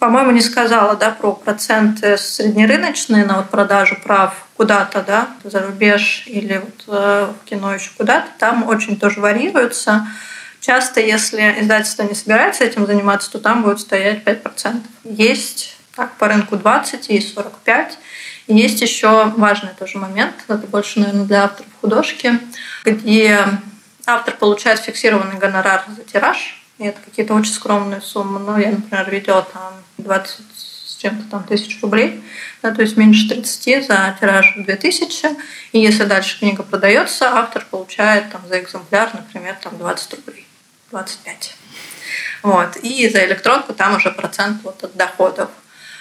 [0.00, 6.24] По-моему, не сказала да, про проценты среднерыночные на вот продажу прав куда-то, да, за рубеж
[6.26, 8.26] или вот э, в кино еще куда-то.
[8.38, 10.08] Там очень тоже варьируются.
[10.60, 14.80] Часто, если издательство не собирается этим заниматься, то там будет стоять 5%.
[15.04, 17.98] Есть так, по рынку 20, есть 45.
[18.46, 22.40] И есть еще важный тоже момент, это больше, наверное, для авторов художки,
[22.86, 23.46] где
[24.06, 28.38] автор получает фиксированный гонорар за тираж, это какие-то очень скромные суммы.
[28.38, 32.22] Ну, я, например, видела там 20 с чем-то там тысяч рублей,
[32.62, 35.28] да, то есть меньше 30 за тираж в 2000.
[35.72, 40.46] И если дальше книга продается, автор получает там, за экземпляр, например, там 20 рублей,
[40.90, 41.56] 25.
[42.42, 42.76] Вот.
[42.76, 45.50] И за электронку там уже процент вот от доходов.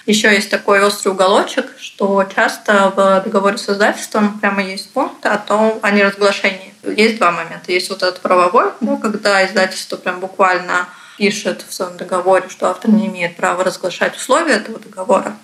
[0.06, 5.38] Еще есть такой острый уголочек, что часто в договоре с издательством прямо есть пункт о
[5.38, 6.74] том, о неразглашении.
[6.84, 7.72] Есть два момента.
[7.72, 10.88] Есть вот этот правовой, да, когда издательство прям буквально
[11.18, 15.36] пишет в своем договоре, что автор не имеет права разглашать условия этого договора.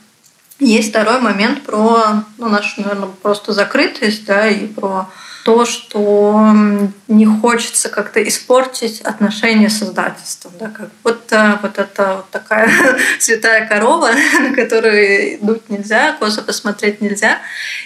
[0.59, 5.09] Есть второй момент про ну, нашу, наверное, просто закрытость, да, и про
[5.45, 6.43] то, что
[7.07, 10.53] не хочется как-то испортить отношения с издательством.
[10.59, 12.67] Да, как вот, э, вот это вот такая
[13.19, 17.37] святая корова, на которую дуть нельзя, косо посмотреть нельзя.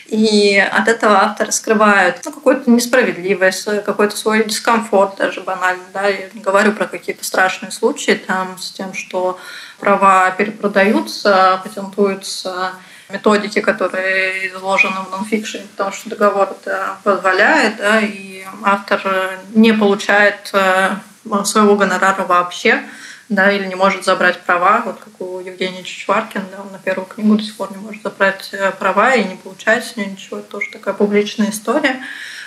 [0.07, 5.83] И от этого автора скрывают ну, какую-то несправедливость, какой-то свой дискомфорт даже банально.
[5.93, 6.07] Да.
[6.07, 9.37] Я не говорю про какие-то страшные случаи там, с тем, что
[9.81, 12.71] права перепродаются, патентуются
[13.09, 19.01] методики, которые изложены в нонфикшене, потому что договор это позволяет, да, и автор
[19.53, 20.91] не получает э,
[21.43, 22.83] своего гонорара вообще,
[23.27, 27.07] да, или не может забрать права, вот как у Евгения Чичваркина, да, он на первую
[27.07, 30.39] книгу до сих пор не может забрать э, права и не получает с нее ничего,
[30.39, 32.01] это тоже такая публичная история.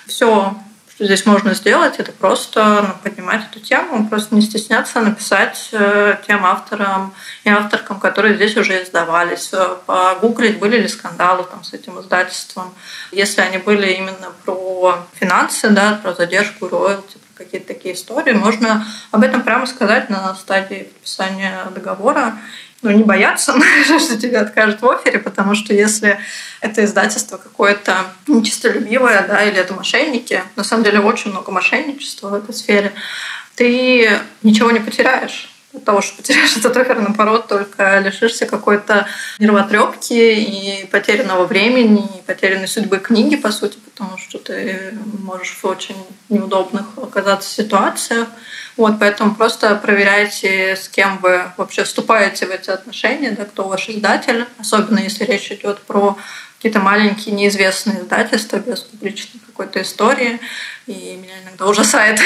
[0.06, 0.54] Все
[0.94, 6.16] что здесь можно сделать, это просто ну, поднимать эту тему, просто не стесняться написать э,
[6.26, 7.14] тем авторам
[7.44, 12.74] и авторкам, которые здесь уже издавались, э, погуглить, были ли скандалы там, с этим издательством.
[13.10, 18.86] Если они были именно про финансы, да, про задержку роялти, про какие-то такие истории, можно
[19.12, 22.36] об этом прямо сказать на стадии подписания договора
[22.82, 23.54] ну, не бояться,
[23.98, 26.18] что тебе откажут в офере, потому что если
[26.60, 32.34] это издательство какое-то нечистолюбивое, да, или это мошенники, на самом деле очень много мошенничества в
[32.34, 32.92] этой сфере,
[33.54, 39.06] ты ничего не потеряешь от того, что потеряешь этот оферный пород, только лишишься какой-то
[39.38, 45.64] нервотрепки и потерянного времени, и потерянной судьбы книги, по сути, потому что ты можешь в
[45.64, 45.96] очень
[46.28, 48.28] неудобных оказаться ситуациях.
[48.76, 53.90] Вот, поэтому просто проверяйте, с кем вы вообще вступаете в эти отношения, да, кто ваш
[53.90, 56.16] издатель, особенно если речь идет про
[56.62, 60.38] какие-то маленькие неизвестные издательства без публичной какой-то истории.
[60.86, 62.20] И меня иногда ужасает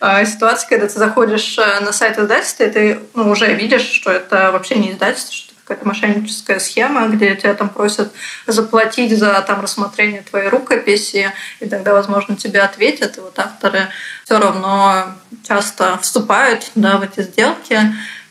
[0.00, 4.10] а, ситуация, когда ты заходишь э, на сайт издательства, и ты ну, уже видишь, что
[4.10, 8.10] это вообще не издательство, что какая-то мошенническая схема, где тебя там просят
[8.46, 13.18] заплатить за там рассмотрение твоей рукописи, и тогда, возможно, тебе ответят.
[13.18, 13.88] И вот авторы
[14.24, 15.14] все равно
[15.46, 17.78] часто вступают да, в эти сделки.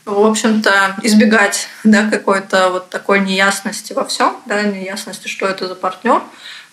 [0.05, 5.75] В общем-то, избегать да, какой-то вот такой неясности во всем, да, неясности, что это за
[5.75, 6.21] партнер,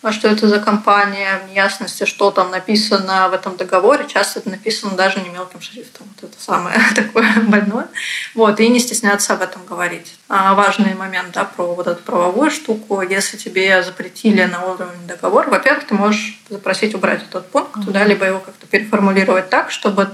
[0.01, 4.05] а что это за компания, в неясности, что там написано в этом договоре.
[4.07, 6.07] Часто это написано даже не мелким шрифтом.
[6.15, 7.87] Вот это самое такое больное.
[8.33, 10.15] Вот, и не стесняться об этом говорить.
[10.29, 13.01] А важный момент да, про вот эту правовую штуку.
[13.01, 17.91] Если тебе запретили на уровне договора, во-первых, ты можешь запросить убрать этот пункт, mm-hmm.
[17.91, 20.09] да, либо его как-то переформулировать так, чтобы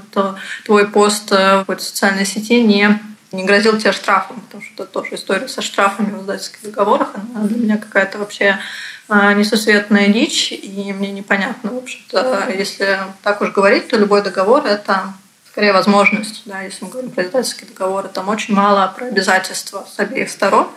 [0.64, 3.00] твой пост в какой-то социальной сети не
[3.32, 7.10] не грозил тебе штрафом, потому что это тоже история со штрафами в издательских договорах.
[7.16, 8.60] Она для меня какая-то вообще
[9.08, 14.66] а, несусветная дичь, и мне непонятно, в общем-то, если так уж говорить, то любой договор–
[14.66, 15.14] это
[15.56, 19.98] скорее возможность, да, если мы говорим про издательские договоры, там очень мало про обязательства с
[20.00, 20.68] обеих сторон.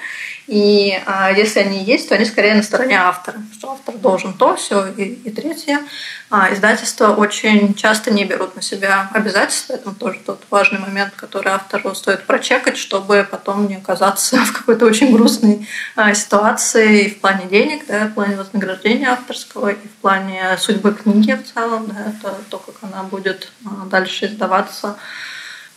[0.48, 4.56] И а, если они есть, то они скорее на стороне автора, что автор должен то,
[4.56, 5.80] все и, и третье.
[6.30, 9.74] А, издательства очень часто не берут на себя обязательства.
[9.74, 14.86] Это тоже тот важный момент, который автору стоит прочекать, чтобы потом не оказаться в какой-то
[14.86, 20.00] очень грустной а, ситуации и в плане денег, да, в плане вознаграждения авторского, и в
[20.00, 21.88] плане судьбы книги в целом.
[21.88, 24.96] Да, это то, как она будет а, дальше издаваться.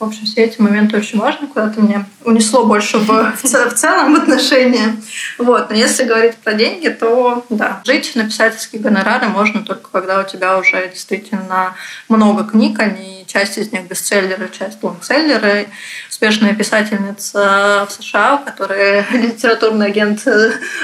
[0.02, 1.45] В общем, все эти моменты очень важны.
[1.45, 4.95] Куда-то меня унесло больше в, в, целом в отношения.
[5.38, 5.70] Вот.
[5.70, 10.24] Но если говорить про деньги, то да, жить на писательские гонорары можно только когда у
[10.24, 11.76] тебя уже действительно
[12.10, 15.68] много книг, они часть из них бестселлеры, часть лонгселлеры.
[16.10, 20.28] Успешная писательница в США, у которой литературный агент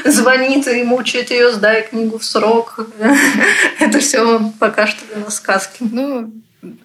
[0.06, 2.80] звонит и мучает ее, сдай книгу в срок.
[3.80, 5.78] Это все пока что для нас сказки.
[5.80, 6.32] Ну,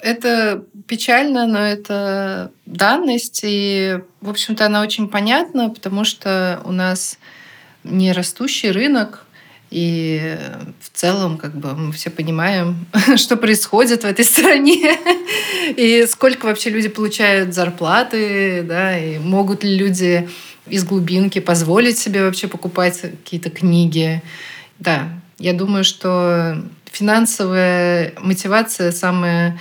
[0.01, 7.19] это печально, но это данность, и, в общем-то, она очень понятна, потому что у нас
[7.85, 9.27] не растущий рынок,
[9.71, 10.37] и
[10.81, 14.99] в целом, как бы мы все понимаем, что происходит в этой стране,
[15.77, 20.29] и сколько вообще люди получают зарплаты, да, и могут ли люди
[20.67, 24.23] из глубинки позволить себе вообще покупать какие-то книги.
[24.79, 25.09] Да,
[25.39, 26.63] я думаю, что
[26.93, 29.59] финансовая мотивация самая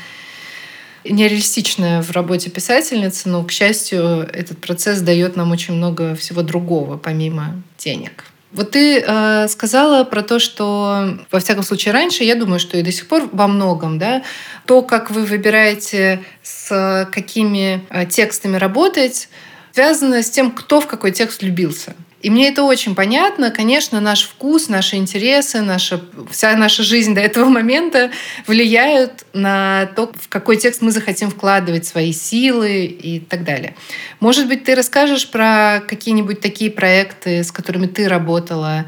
[1.04, 6.98] нереалистичное в работе писательницы, но, к счастью, этот процесс дает нам очень много всего другого,
[6.98, 8.26] помимо денег.
[8.54, 12.82] Вот ты э, сказала про то, что, во всяком случае, раньше, я думаю, что и
[12.82, 14.24] до сих пор во многом, да,
[14.66, 19.30] то, как вы выбираете, с какими э, текстами работать,
[19.72, 21.96] связано с тем, кто в какой текст влюбился.
[22.22, 23.50] И мне это очень понятно.
[23.52, 28.12] Конечно, наш вкус, наши интересы, наша, вся наша жизнь до этого момента
[28.46, 33.76] влияют на то, в какой текст мы захотим вкладывать свои силы и так далее.
[34.20, 38.86] Может быть, ты расскажешь про какие-нибудь такие проекты, с которыми ты работала,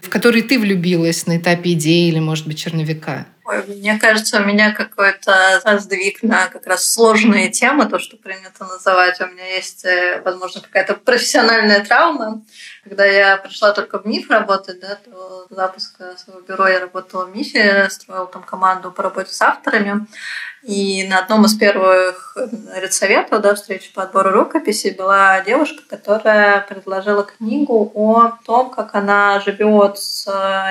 [0.00, 3.26] в которые ты влюбилась на этапе идеи или, может быть, черновика?
[3.48, 8.64] Ой, мне кажется, у меня какой-то сдвиг на как раз сложные темы, то, что принято
[8.64, 9.20] называть.
[9.20, 12.42] У меня есть, э, возможно, какая-то профессиональная травма.
[12.82, 17.36] Когда я пришла только в МИФ работать, да, то запуска своего бюро я работала в
[17.36, 20.06] МИФе, строила там команду по работе с авторами.
[20.64, 22.36] И на одном из первых
[22.74, 29.38] редсоветов, да, встречи по отбору рукописей, была девушка, которая предложила книгу о том, как она
[29.38, 30.24] живет с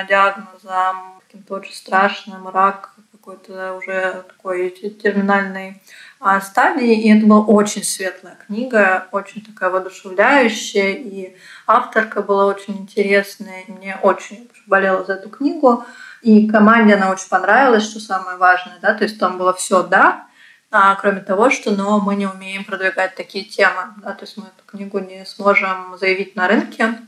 [0.06, 5.82] диагнозом каким-то очень страшным, рак какой-то уже такой терминальной
[6.20, 7.02] а, стадии.
[7.02, 10.92] И это была очень светлая книга, очень такая воодушевляющая.
[10.92, 13.62] И авторка была очень интересная.
[13.62, 15.84] И мне очень болела за эту книгу.
[16.22, 18.78] И команде она очень понравилась, что самое важное.
[18.80, 18.94] Да?
[18.94, 20.26] То есть там было все «да»,
[20.70, 23.94] а, кроме того, что но мы не умеем продвигать такие темы.
[24.02, 24.12] Да?
[24.12, 26.98] То есть мы эту книгу не сможем заявить на рынке.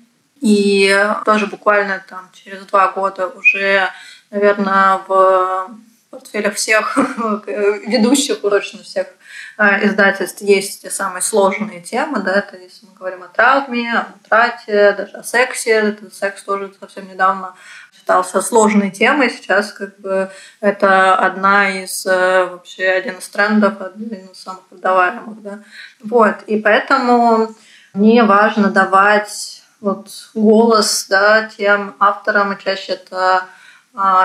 [0.40, 3.88] И тоже буквально там через два года уже
[4.30, 5.70] наверное, в
[6.10, 6.96] портфелях всех
[7.46, 9.08] ведущих урочно всех
[9.56, 14.06] а, издательств есть те самые сложные темы, да, это если мы говорим о травме, о
[14.24, 17.54] утрате, даже о сексе, этот секс тоже совсем недавно
[17.92, 24.28] считался сложной темой, сейчас как бы это одна из э, вообще один из трендов, один
[24.32, 25.58] из самых продаваемых, да,
[26.04, 27.54] вот, и поэтому
[27.94, 33.44] мне важно давать вот голос, да, тем авторам, и чаще это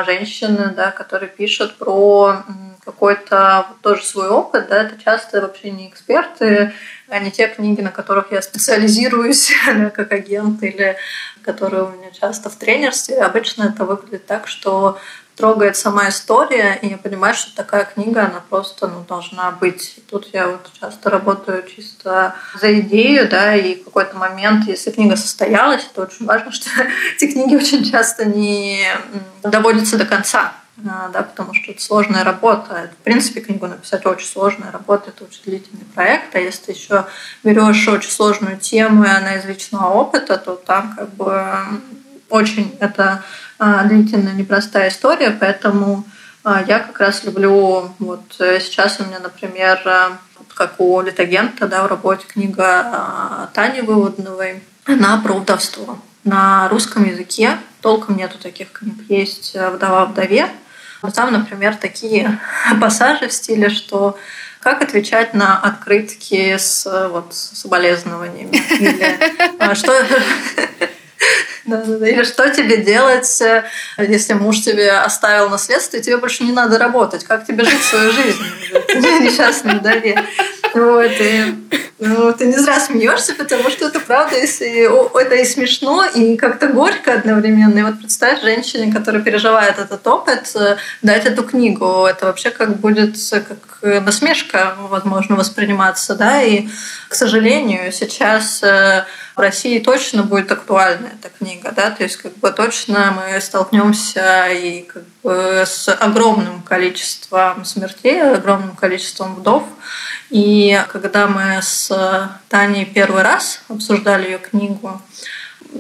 [0.06, 2.44] женщины, да, которые пишут про
[2.86, 6.74] какой-то тоже свой опыт, да, это часто вообще не эксперты,
[7.08, 9.54] а не те книги, на которых я специализируюсь
[9.94, 10.98] как агент или
[11.44, 13.22] которые у меня часто в тренерстве.
[13.22, 14.98] Обычно это выглядит так, что
[15.36, 19.96] трогает сама история, и я понимаю, что такая книга, она просто ну, должна быть.
[19.98, 24.92] И тут я вот часто работаю чисто за идею, да, и в какой-то момент, если
[24.92, 26.70] книга состоялась, это очень важно, что
[27.16, 28.86] эти книги очень часто не
[29.42, 30.54] доводятся до конца
[30.90, 32.90] а, да, потому что это сложная работа.
[33.00, 36.36] В принципе, книгу написать очень сложная работа, это очень длительный проект.
[36.36, 37.06] А если ты еще
[37.44, 41.58] берешь очень сложную тему, и она из личного опыта, то там как бы
[42.34, 43.24] очень это
[43.60, 46.04] а, длительная, непростая история, поэтому
[46.44, 50.10] а, я как раз люблю, вот э, сейчас у меня, например, э,
[50.56, 56.00] как у литагента, да, в работе книга а, Тани Выводновой, она про вдовство.
[56.24, 58.96] На русском языке толком нету таких книг.
[59.10, 60.48] Есть э, «Вдова вдове»,
[61.04, 62.40] но там, например, такие
[62.82, 64.18] пассажи в стиле, что
[64.60, 68.56] как отвечать на открытки с вот, соболезнованиями.
[68.80, 69.94] Или что,
[71.66, 73.64] или что тебе делать, э,
[73.98, 77.24] если муж тебе оставил наследство, и тебе больше не надо работать?
[77.24, 78.44] Как тебе жить свою жизнь?
[79.24, 80.20] Несчастной вдове.
[80.74, 81.56] Вот, и,
[82.00, 84.88] ну, ты не зря смеешься, потому что это правда, если
[85.22, 87.80] это и смешно, и как-то горько одновременно.
[87.80, 92.06] И вот представь женщине, которая переживает этот опыт, э, дать эту книгу.
[92.06, 96.16] Это вообще как будет как насмешка, возможно, восприниматься.
[96.16, 96.42] Да?
[96.42, 96.68] И,
[97.08, 99.06] к сожалению, сейчас э,
[99.36, 104.48] в России точно будет актуальна эта книга, да, то есть как бы точно мы столкнемся
[104.48, 109.64] и как бы с огромным количеством смертей, огромным количеством вдов.
[110.30, 111.92] И когда мы с
[112.50, 115.02] Таней первый раз обсуждали ее книгу,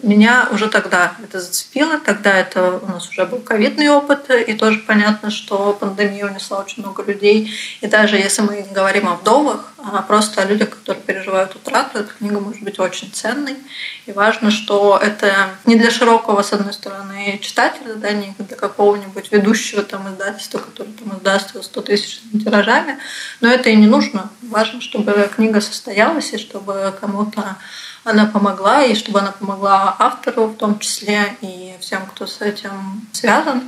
[0.01, 1.99] меня уже тогда это зацепило.
[1.99, 6.81] Тогда это у нас уже был ковидный опыт, и тоже понятно, что пандемия унесла очень
[6.81, 7.53] много людей.
[7.81, 12.13] И даже если мы говорим о вдовах, а просто о людях, которые переживают утрату, эта
[12.13, 13.57] книга может быть очень ценной.
[14.05, 19.31] И важно, что это не для широкого, с одной стороны, читателя, да, не для какого-нибудь
[19.31, 22.97] ведущего там издательства, который там издаст его 100 тысяч тиражами,
[23.41, 24.29] но это и не нужно.
[24.41, 27.57] Важно, чтобы книга состоялась, и чтобы кому-то
[28.04, 33.08] она помогла, и чтобы она помогла автору в том числе и всем, кто с этим
[33.12, 33.64] связан.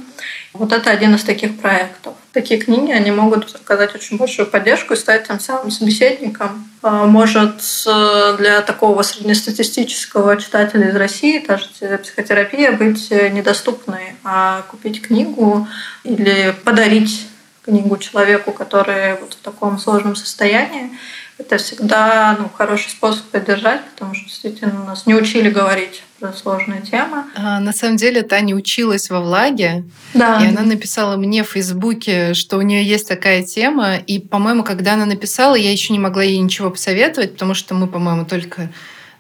[0.54, 2.14] Вот это один из таких проектов.
[2.32, 6.70] Такие книги, они могут оказать очень большую поддержку и стать тем самым собеседником.
[6.82, 7.62] А, может,
[8.38, 11.68] для такого среднестатистического читателя из России та же
[12.02, 15.68] психотерапия быть недоступной, а купить книгу
[16.04, 17.28] или подарить
[17.66, 20.92] книгу человеку, который вот в таком сложном состоянии,
[21.38, 26.82] это всегда ну, хороший способ поддержать, потому что действительно нас не учили говорить про сложные
[26.82, 27.26] темы.
[27.36, 29.84] А, на самом деле Таня училась во Влаге,
[30.14, 30.42] да.
[30.42, 34.94] и она написала мне в Фейсбуке, что у нее есть такая тема, и, по-моему, когда
[34.94, 38.70] она написала, я еще не могла ей ничего посоветовать, потому что мы, по-моему, только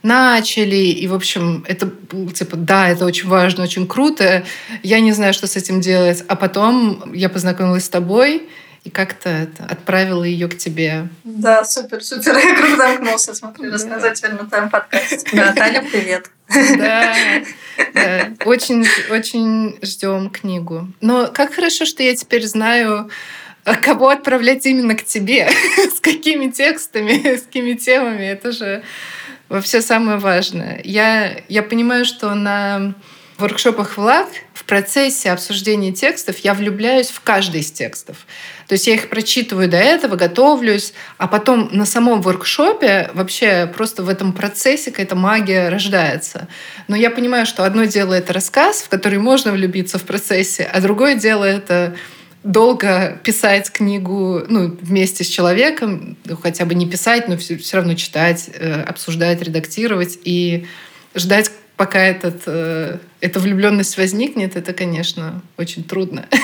[0.01, 1.91] начали, и, в общем, это,
[2.33, 4.45] типа, да, это очень важно, очень круто,
[4.83, 6.23] я не знаю, что с этим делать.
[6.27, 8.47] А потом я познакомилась с тобой,
[8.85, 11.07] и как-то это, отправила ее к тебе.
[11.23, 12.37] Да, супер, супер.
[12.43, 15.27] Я круто замкнулся, смотри, рассказать теперь на твоем подкасте.
[15.33, 16.29] Да, Таня, привет.
[16.77, 17.15] Да,
[17.95, 18.31] да.
[18.45, 20.87] Очень, очень ждем книгу.
[21.01, 23.09] Но как хорошо, что я теперь знаю,
[23.81, 25.49] кого отправлять именно к тебе,
[25.95, 28.23] с какими текстами, с какими темами.
[28.23, 28.83] Это же
[29.63, 30.79] все самое важное.
[30.83, 32.93] Я, я понимаю, что на
[33.39, 38.25] воркшопах ВЛАГ в процессе обсуждения текстов я влюбляюсь в каждый из текстов.
[38.67, 44.03] То есть я их прочитываю до этого, готовлюсь, а потом на самом воркшопе вообще просто
[44.03, 46.47] в этом процессе какая-то магия рождается.
[46.87, 50.81] Но я понимаю, что одно дело это рассказ, в который можно влюбиться в процессе, а
[50.81, 51.95] другое дело это
[52.45, 57.77] долго писать книгу ну, вместе с человеком, ну, хотя бы не писать, но все, все
[57.77, 60.67] равно читать, э, обсуждать, редактировать и
[61.15, 66.27] ждать, пока этот, э, эта влюбленность возникнет, это, конечно, очень трудно.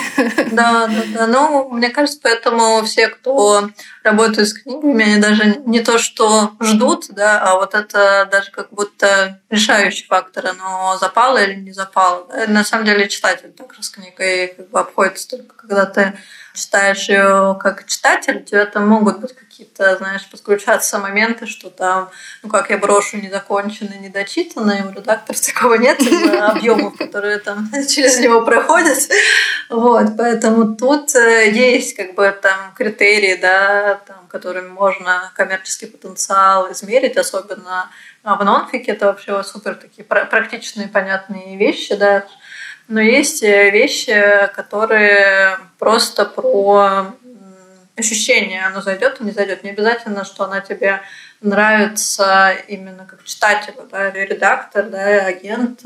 [0.52, 1.26] Да, да, да.
[1.26, 3.70] Но мне кажется, поэтому все, кто
[4.02, 8.68] работают с книгами, они даже не то, что ждут, да, а вот это даже как
[8.70, 12.28] будто решающий фактор, оно запало или не запало.
[12.48, 16.12] На самом деле читатель также с книгой как бы обходится только когда ты
[16.54, 22.10] читаешь ее как читатель, у тебя там могут быть какие-то, знаешь, подключаться моменты, что там,
[22.42, 26.00] ну как я брошу недоконченное, недочитанное, у редактора такого нет,
[26.40, 28.98] объемов, которые там через него проходят.
[29.68, 36.70] Вот, поэтому тут э, есть как бы там критерии, да, там, которыми можно коммерческий потенциал
[36.72, 37.90] измерить, особенно
[38.22, 42.24] в нонфике это вообще супер такие практичные, понятные вещи, да,
[42.88, 47.14] но есть э, вещи, которые просто про
[47.96, 49.64] ощущение, оно зайдет и не зайдет.
[49.64, 51.02] Не обязательно, что она тебе
[51.40, 55.84] нравится именно как читателю, да, или редактор, да, агент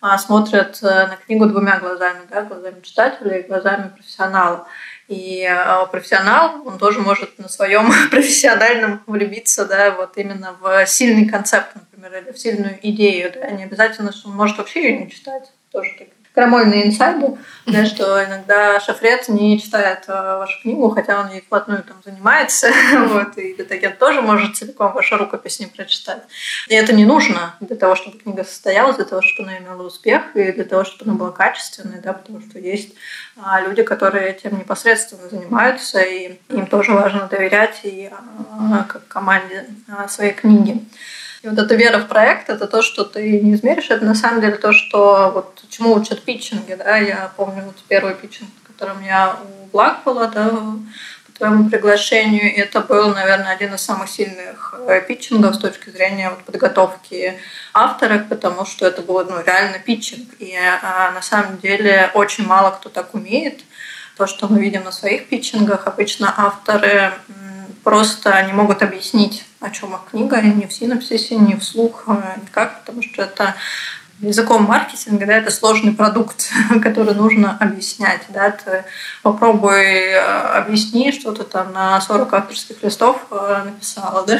[0.00, 4.68] а смотрят э, на книгу двумя глазами, да, глазами читателя и глазами профессионала.
[5.08, 11.28] И э, профессионал, он тоже может на своем профессиональном влюбиться, да, вот именно в сильный
[11.28, 15.10] концепт, например, или в сильную идею, да, не обязательно, что он может вообще ее не
[15.10, 21.18] читать, тоже так крамольные инсайды, да, что иногда Шафред не читает э, вашу книгу, хотя
[21.18, 22.70] он ей вплотную там занимается,
[23.08, 26.22] вот, и Детагент тоже может целиком вашу рукопись не прочитать.
[26.68, 30.36] И это не нужно для того, чтобы книга состоялась, для того, чтобы она имела успех,
[30.36, 32.92] и для того, чтобы она была качественной, да, потому что есть
[33.42, 39.64] а, люди, которые этим непосредственно занимаются, и им тоже важно доверять и а, как команде
[39.88, 40.84] а, своей книги.
[41.46, 44.40] И вот эта вера в проект, это то, что ты не измеришь, это на самом
[44.40, 49.00] деле то, что вот чему учат питчинги, да, я помню вот первый питчинг, в котором
[49.04, 54.10] я у Благ была, да, по твоему приглашению, и это был, наверное, один из самых
[54.10, 57.38] сильных э, питчингов с точки зрения вот подготовки
[57.72, 62.72] автора, потому что это был ну, реально питчинг, и а, на самом деле очень мало
[62.72, 63.60] кто так умеет.
[64.16, 67.12] То, что мы видим на своих питчингах, обычно авторы
[67.86, 72.08] просто не могут объяснить, о чем их книга, ни в синопсисе, ни вслух,
[72.42, 73.54] никак, потому что это
[74.20, 76.50] языком маркетинга, да, это сложный продукт,
[76.82, 78.84] который нужно объяснять, да, ты
[79.22, 84.38] попробуй э, объясни, что ты там на 40 авторских листов э, написала, да,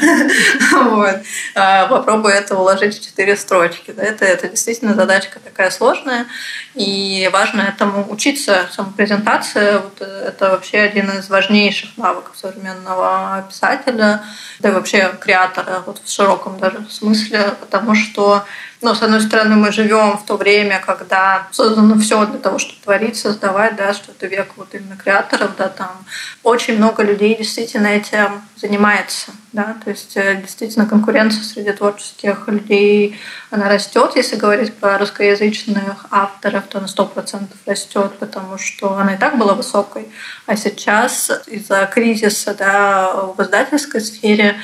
[0.84, 1.16] вот,
[1.54, 6.26] э, попробуй это уложить в 4 строчки, да, это, это действительно задачка такая сложная,
[6.74, 14.22] и важно этому учиться, самопрезентация, вот это вообще один из важнейших навыков современного писателя,
[14.60, 18.44] да вообще креатора, вот в широком даже смысле, потому что
[18.82, 22.80] но, с одной стороны, мы живем в то время, когда создано все для того, чтобы
[22.82, 26.04] творить, создавать, да, что это век вот именно креаторов, да, там.
[26.42, 33.18] Очень много людей действительно этим занимается, да, то есть э, действительно конкуренция среди творческих людей,
[33.50, 39.14] она растет, если говорить про русскоязычных авторов, то на сто процентов растет, потому что она
[39.14, 40.08] и так была высокой,
[40.46, 44.56] а сейчас из-за кризиса, да, в издательской сфере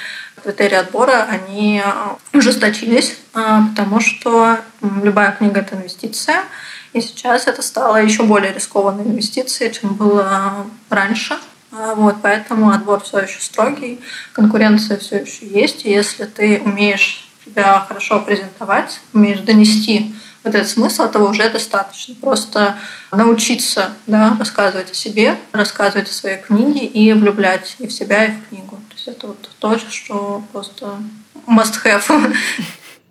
[0.43, 6.45] критерии отбора, они э, ужесточились, э, потому что любая книга— это инвестиция,
[6.93, 11.39] и сейчас это стало еще более рискованной инвестицией, чем было раньше.
[11.73, 14.01] Э, вот, поэтому отбор все еще строгий,
[14.33, 15.85] конкуренция все еще есть.
[15.87, 20.15] И если ты умеешь себя хорошо презентовать, умеешь донести
[20.45, 22.15] вот этот смысл этого уже достаточно.
[22.17, 22.77] Просто
[23.11, 28.33] научиться да, рассказывать о себе, рассказывать о своей книге и влюблять и в себя, и
[28.33, 28.82] в книгу.
[29.07, 30.99] Это вот то, что просто
[31.47, 32.35] must have.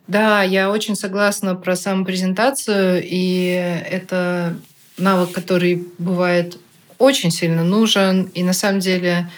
[0.07, 3.45] Да, я очень согласна про самопрезентацию, и
[3.89, 4.57] это
[4.97, 6.57] навык, который бывает
[6.97, 9.29] очень сильно нужен, и на самом деле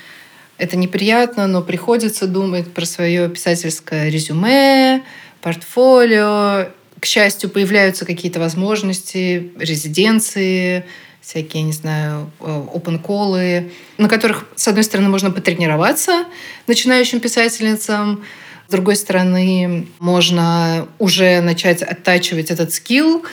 [0.58, 5.04] это неприятно, но приходится думать про свое писательское резюме,
[5.42, 6.70] портфолио.
[7.00, 10.86] К счастью, появляются какие-то возможности, резиденции,
[11.24, 16.26] всякие, не знаю, open колы на которых, с одной стороны, можно потренироваться
[16.68, 18.24] начинающим писательницам,
[18.68, 23.24] с другой стороны, можно уже начать оттачивать этот скилл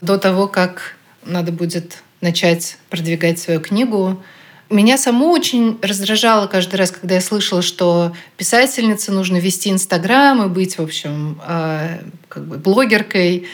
[0.00, 4.22] до того, как надо будет начать продвигать свою книгу.
[4.70, 10.48] Меня саму очень раздражало каждый раз, когда я слышала, что писательнице нужно вести Инстаграм и
[10.48, 13.48] быть, в общем, э, как бы блогеркой.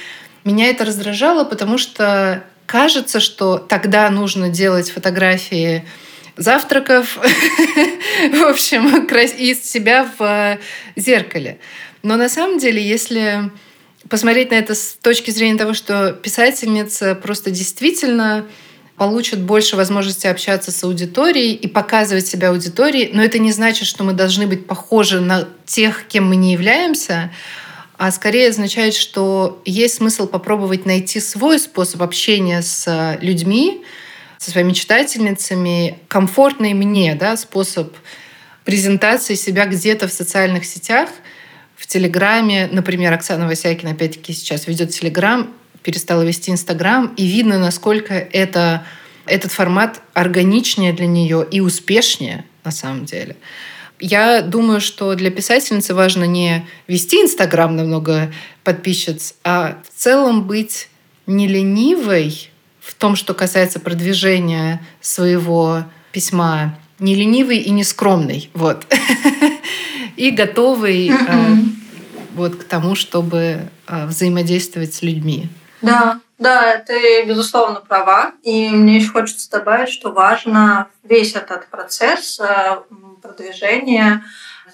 [0.45, 5.85] Меня это раздражало, потому что кажется, что тогда нужно делать фотографии
[6.37, 7.17] завтраков,
[8.31, 10.59] в общем, из себя в
[10.95, 11.59] зеркале.
[12.03, 13.51] Но на самом деле, если
[14.09, 18.47] посмотреть на это с точки зрения того, что писательница просто действительно
[18.97, 24.05] получат больше возможности общаться с аудиторией и показывать себя аудитории, но это не значит, что
[24.05, 27.33] мы должны быть похожи на тех, кем мы не являемся,
[27.99, 33.83] а скорее означает, что есть смысл попробовать найти свой способ общения с людьми,
[34.39, 37.93] со своими читательницами, комфортный мне да, способ
[38.65, 41.11] презентации себя где-то в социальных сетях,
[41.75, 42.69] в Телеграме.
[42.71, 48.87] Например, Оксана Васякина опять-таки сейчас ведет Телеграм, перестала вести Инстаграм, и видно, насколько это,
[49.27, 53.35] этот формат органичнее для нее и успешнее на самом деле.
[54.01, 58.33] Я думаю, что для писательницы важно не вести Инстаграм на много
[58.63, 60.89] подписчиц, а в целом быть
[61.27, 68.87] не ленивой в том, что касается продвижения своего письма, не ленивый и не скромный, вот,
[70.17, 71.55] и готовый э,
[72.35, 75.49] вот к тому, чтобы э, взаимодействовать с людьми.
[75.83, 78.33] Да, да, ты, безусловно, права.
[78.43, 82.79] И мне еще хочется добавить, что важно весь этот процесс э,
[83.21, 84.25] продвижения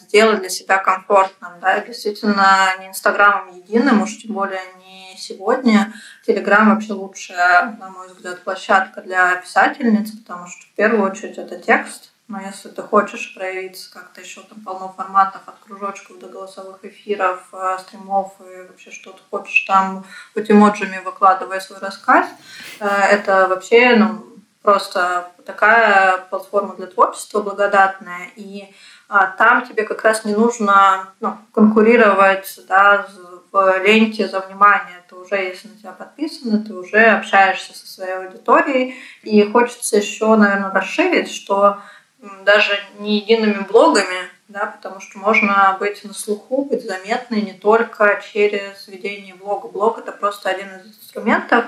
[0.00, 1.52] сделать для себя комфортным.
[1.60, 1.80] Да?
[1.80, 5.92] действительно, не Инстаграмом единым, уж тем более не сегодня.
[6.26, 11.58] Телеграм вообще лучшая, на мой взгляд, площадка для писательниц, потому что в первую очередь это
[11.58, 16.84] текст, но если ты хочешь проявиться как-то еще там полно форматов от кружочков до голосовых
[16.84, 22.26] эфиров, э, стримов и вообще что ты хочешь там хоть эмоджами выкладывая свой рассказ,
[22.80, 24.24] э, это вообще ну,
[24.62, 28.30] просто такая платформа для творчества благодатная.
[28.36, 28.74] И
[29.08, 33.06] а, там тебе как раз не нужно ну, конкурировать да,
[33.52, 35.04] в ленте за внимание.
[35.08, 38.96] Ты уже, если на тебя подписано, ты уже общаешься со своей аудиторией.
[39.22, 41.78] И хочется еще, наверное, расширить, что
[42.44, 48.22] даже не едиными блогами, да, потому что можно быть на слуху, быть заметной не только
[48.32, 49.68] через ведение блога.
[49.68, 51.64] Блог это просто один из инструментов,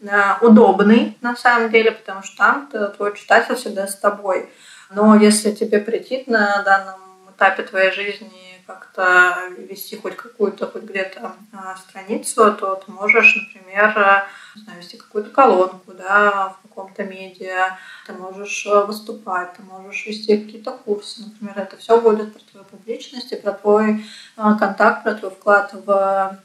[0.00, 4.48] э, удобный на самом деле, потому что там твой читатель всегда с тобой.
[4.90, 7.00] Но если тебе претит на данном
[7.30, 14.26] этапе твоей жизни как-то вести хоть какую-то, хоть где-то а, страницу, то ты можешь, например,
[14.56, 20.06] не знаю, вести какую-то колонку да, в каком-то медиа, ты можешь э, выступать, ты можешь
[20.06, 21.58] вести какие-то курсы, например.
[21.58, 24.04] Это все будет про твою публичность и про твой
[24.36, 26.38] а, контакт, про твой вклад в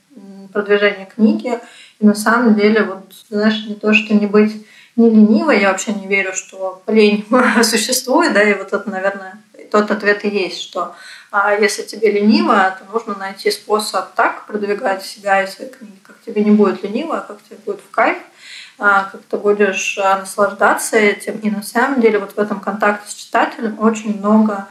[0.52, 1.60] продвижение книги.
[2.00, 4.66] И на самом деле, вот, знаешь, не то, что не быть
[4.96, 7.26] не ленивой, я вообще не верю, что лень
[7.64, 9.42] существует, да, и вот это, наверное,
[9.72, 10.96] тот ответ и есть, что
[11.32, 16.22] а если тебе лениво, то нужно найти способ так продвигать себя и свои книги, как
[16.26, 18.18] тебе не будет лениво, а как тебе будет в кайф,
[18.78, 21.40] а, как ты будешь а, наслаждаться этим.
[21.40, 24.68] И на самом деле вот в этом контакте с читателем очень много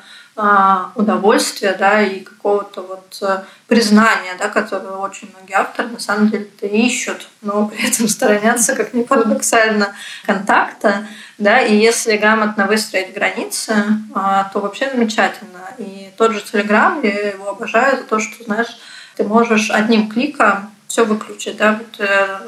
[0.94, 6.48] удовольствия, да, и какого-то вот э, признания, да, которое очень многие авторы на самом деле
[6.62, 11.06] ищут, но при этом сторонятся, как ни парадоксально, контакта,
[11.36, 13.74] да, и если грамотно выстроить границы,
[14.14, 15.60] а, то вообще замечательно.
[15.78, 18.78] И тот же Телеграм, я его обожаю за то, что, знаешь,
[19.16, 22.38] ты можешь одним кликом все выключить, да, вот э,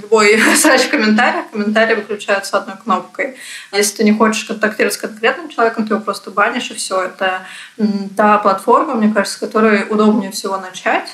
[0.00, 3.36] любой срач в комментариях, комментарии выключаются одной кнопкой.
[3.72, 7.02] Если ты не хочешь контактировать с конкретным человеком, ты его просто банишь, и все.
[7.02, 7.46] Это
[8.16, 11.08] та платформа, мне кажется, с которой удобнее всего начать.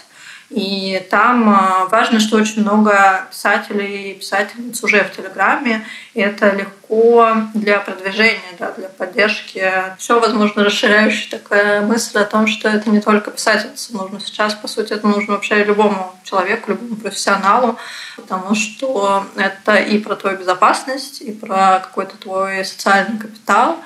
[0.54, 5.84] И там а, важно, что очень много писателей и писательниц уже в Телеграме,
[6.14, 9.68] и это легко для продвижения, да, для поддержки.
[9.98, 14.20] Все, возможно, расширяющая такая мысль о том, что это не только писательница нужно.
[14.20, 17.76] Сейчас, по сути, это нужно вообще любому человеку, любому профессионалу,
[18.14, 23.78] потому что это и про твою безопасность, и про какой-то твой социальный капитал,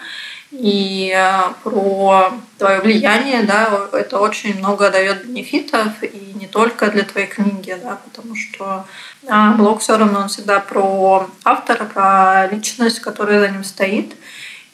[0.51, 7.03] и э, про твое влияние, да, это очень много дает бенефитов, и не только для
[7.03, 8.87] твоей книги, да, потому что
[9.29, 14.17] а, блог все равно он всегда про автора, про личность, которая за ним стоит.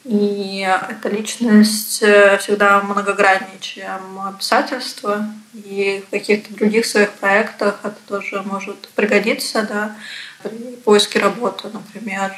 [0.05, 3.99] И эта личность э, всегда многограннее, чем
[4.39, 5.27] писательство.
[5.55, 9.97] И в каких-то других своих проектах это тоже может пригодиться, да
[10.49, 12.33] при поиске работы, например,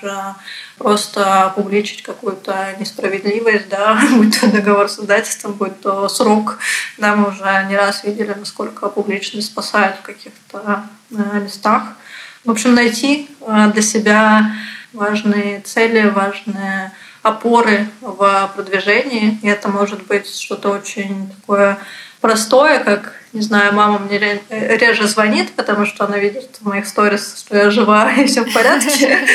[0.78, 6.59] просто публичить какую-то несправедливость, да, будь то договор с издательством, будь то срок.
[6.98, 11.82] Да, мы уже не раз видели, насколько публичность спасает в каких-то э, местах.
[12.44, 14.52] В общем, найти э, для себя
[14.92, 16.92] важные цели, важные
[17.22, 19.38] опоры в продвижении.
[19.42, 21.78] И это может быть что-то очень такое
[22.27, 24.18] простое, как, не знаю, мама мне
[24.51, 28.53] реже звонит, потому что она видит в моих сторис, что я жива и все в
[28.53, 29.18] порядке.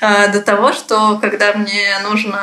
[0.00, 2.38] А, до того, что когда мне нужно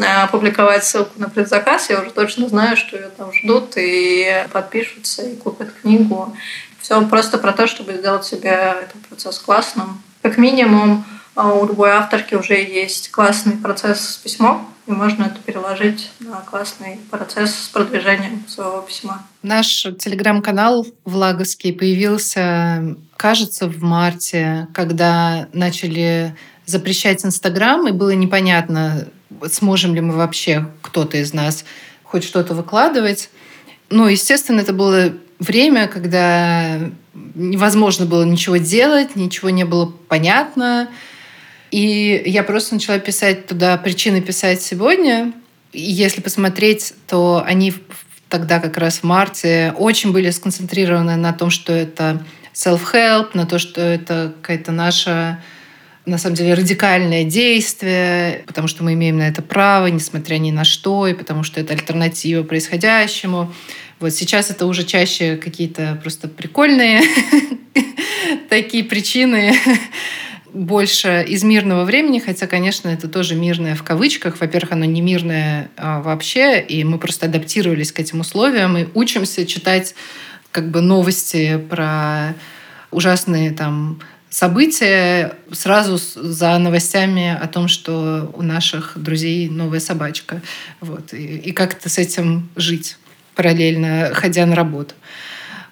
[0.00, 5.22] а, публиковать ссылку на предзаказ, я уже точно знаю, что ее там ждут и подпишутся
[5.22, 6.36] и купят книгу.
[6.80, 10.02] Все просто про то, чтобы сделать себе этот процесс классным.
[10.22, 11.04] Как минимум,
[11.34, 16.40] а у любой авторки уже есть классный процесс с письмом, и можно это переложить на
[16.40, 19.26] классный процесс с продвижением своего письма.
[19.42, 26.34] Наш телеграм-канал Влаговский появился, кажется, в марте, когда начали
[26.66, 29.08] запрещать Инстаграм, и было непонятно,
[29.50, 31.64] сможем ли мы вообще, кто-то из нас,
[32.02, 33.30] хоть что-то выкладывать.
[33.90, 36.78] Ну, естественно, это было время, когда
[37.34, 40.88] невозможно было ничего делать, ничего не было понятно.
[41.72, 45.32] И я просто начала писать туда причины писать сегодня.
[45.72, 47.72] И если посмотреть, то они
[48.28, 52.22] тогда как раз в марте очень были сконцентрированы на том, что это
[52.54, 55.42] self-help, на то, что это какая-то наша
[56.04, 60.64] на самом деле радикальное действие, потому что мы имеем на это право, несмотря ни на
[60.64, 63.52] что, и потому что это альтернатива происходящему.
[64.00, 67.02] Вот сейчас это уже чаще какие-то просто прикольные
[68.50, 69.54] такие причины,
[70.52, 74.40] больше из мирного времени, хотя, конечно, это тоже мирное в кавычках.
[74.40, 79.46] Во-первых, оно не мирное а, вообще, и мы просто адаптировались к этим условиям и учимся
[79.46, 79.94] читать
[80.50, 82.34] как бы новости про
[82.90, 90.40] ужасные там события сразу за новостями о том, что у наших друзей новая собачка.
[90.80, 91.12] Вот.
[91.12, 92.96] И, и как-то с этим жить
[93.34, 94.94] параллельно, ходя на работу.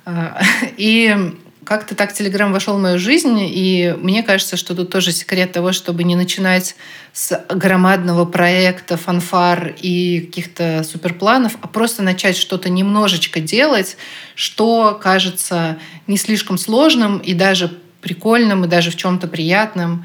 [0.05, 0.41] А,
[0.77, 1.35] и
[1.71, 5.71] как-то так Телеграм вошел в мою жизнь, и мне кажется, что тут тоже секрет того,
[5.71, 6.75] чтобы не начинать
[7.13, 13.97] с громадного проекта, фанфар и каких-то суперпланов, а просто начать что-то немножечко делать,
[14.35, 20.05] что кажется не слишком сложным и даже прикольным, и даже в чем-то приятным,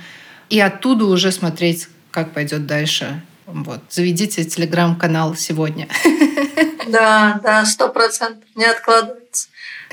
[0.52, 3.24] и оттуда уже смотреть, как пойдет дальше.
[3.46, 3.80] Вот.
[3.90, 5.88] Заведите телеграм-канал сегодня.
[6.88, 8.48] Да, да, сто процентов.
[8.54, 9.50] Не откладывается.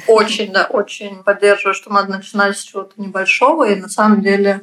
[0.07, 3.71] Очень, да, очень поддерживаю, что надо начинать с чего-то небольшого.
[3.71, 4.61] И на самом деле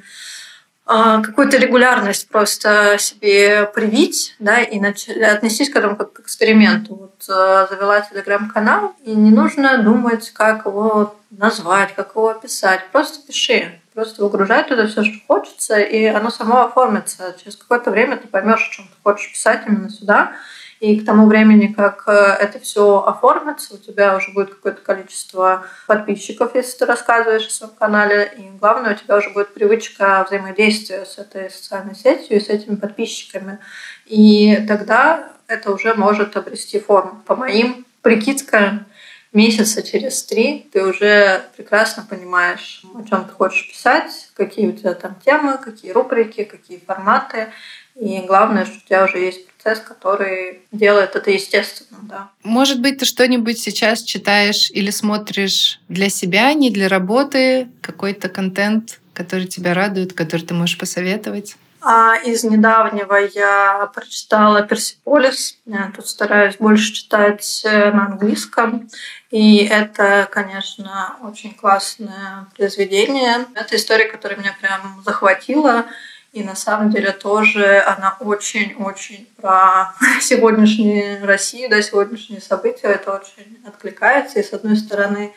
[0.92, 6.96] а, какую-то регулярность просто себе привить, да, и отнестись к этому как к эксперименту.
[6.96, 12.90] Вот а, завела телеграм-канал, и не нужно думать, как его назвать, как его описать.
[12.92, 13.80] Просто пиши.
[14.00, 17.36] Просто выгружай туда все, что хочется, и оно само оформится.
[17.38, 20.32] Через какое-то время ты поймешь, о чем ты хочешь писать именно сюда.
[20.80, 25.66] И к тому времени, как э, это все оформится, у тебя уже будет какое-то количество
[25.86, 28.32] подписчиков, если ты рассказываешь о своем канале.
[28.38, 32.76] И главное, у тебя уже будет привычка взаимодействия с этой социальной сетью и с этими
[32.76, 33.60] подписчиками.
[34.06, 37.22] И тогда это уже может обрести форму.
[37.26, 38.86] По моим прикидкам,
[39.34, 44.94] месяца через три ты уже прекрасно понимаешь, о чем ты хочешь писать, какие у тебя
[44.94, 47.52] там темы, какие рубрики, какие форматы.
[47.96, 52.30] И главное, что у тебя уже есть процесс, который делает это естественно, да.
[52.44, 59.00] Может быть, ты что-нибудь сейчас читаешь или смотришь для себя, не для работы, какой-то контент,
[59.14, 61.58] который тебя радует, который ты можешь посоветовать?
[61.82, 65.58] А из недавнего я прочитала «Персиполис».
[65.66, 68.90] Я тут стараюсь больше читать э, на английском.
[69.32, 73.46] И это, конечно, очень классное произведение.
[73.56, 75.86] Это история, которая меня прям захватила.
[76.34, 82.88] И на самом деле тоже она очень-очень про сегодняшнюю Россию, да, сегодняшние события.
[82.88, 84.40] Это очень откликается.
[84.40, 85.34] И с одной стороны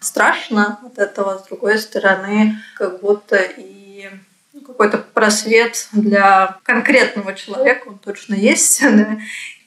[0.00, 3.77] страшно от этого, с другой стороны как будто и
[4.68, 8.82] какой-то просвет для конкретного человека, он точно есть.
[8.98, 9.18] Да?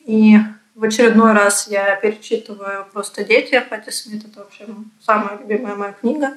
[0.04, 0.36] И
[0.74, 4.24] в очередной раз я перечитываю просто «Дети» Пати Смит.
[4.24, 4.66] Это вообще
[5.00, 6.32] самая любимая моя книга.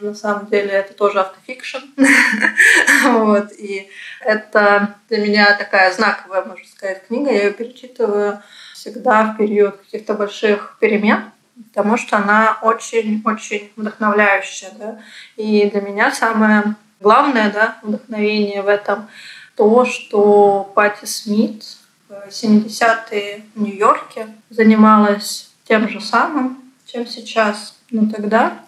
[0.00, 1.78] На самом деле это тоже автофикшн.
[3.04, 3.52] вот.
[3.52, 3.88] И
[4.20, 7.30] это для меня такая знаковая, можно сказать, книга.
[7.30, 8.42] Я ее перечитываю
[8.74, 11.24] всегда в период каких-то больших перемен,
[11.68, 14.70] потому что она очень-очень вдохновляющая.
[14.78, 15.00] Да?
[15.36, 19.08] И для меня самое главное да, вдохновение в этом
[19.56, 21.64] то, что Пати Смит
[22.08, 27.74] в 70-е в Нью-Йорке занималась тем же самым, чем сейчас.
[27.90, 28.58] Но тогда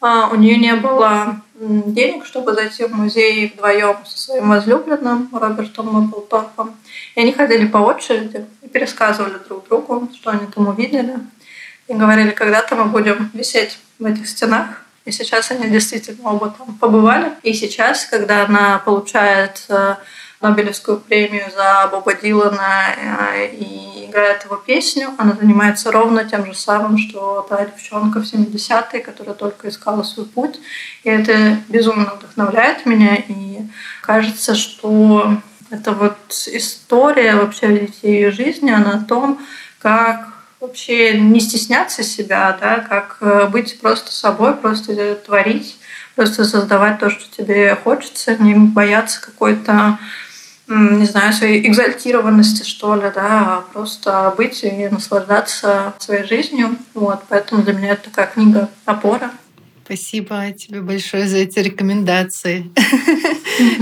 [0.00, 5.92] а, у нее не было денег, чтобы зайти в музей вдвоем со своим возлюбленным Робертом
[5.92, 6.74] Мэпплторпом.
[7.14, 11.14] И они ходили по очереди и пересказывали друг другу, что они там увидели.
[11.88, 14.83] И говорили, когда-то мы будем висеть в этих стенах.
[15.04, 17.32] И сейчас они действительно оба там побывали.
[17.42, 19.96] И сейчас, когда она получает э,
[20.40, 25.10] Нобелевскую премию за Боба Дилана э, и играет его песню.
[25.18, 30.26] Она занимается ровно тем же самым, что та девчонка в 70-е, которая только искала свой
[30.26, 30.60] путь.
[31.02, 33.16] И это безумно вдохновляет меня.
[33.16, 33.62] И
[34.02, 35.38] кажется, что
[35.70, 39.40] это вот история вообще ее жизни, она о том,
[39.78, 40.33] как
[40.66, 45.76] вообще не стесняться себя, да, как э, быть просто собой, просто творить,
[46.14, 49.98] просто создавать то, что тебе хочется, не бояться какой-то
[50.66, 56.76] не знаю, своей экзальтированности, что ли, да, а просто быть и наслаждаться своей жизнью.
[56.94, 59.30] Вот, поэтому для меня это такая книга опора.
[59.84, 62.70] Спасибо тебе большое за эти рекомендации.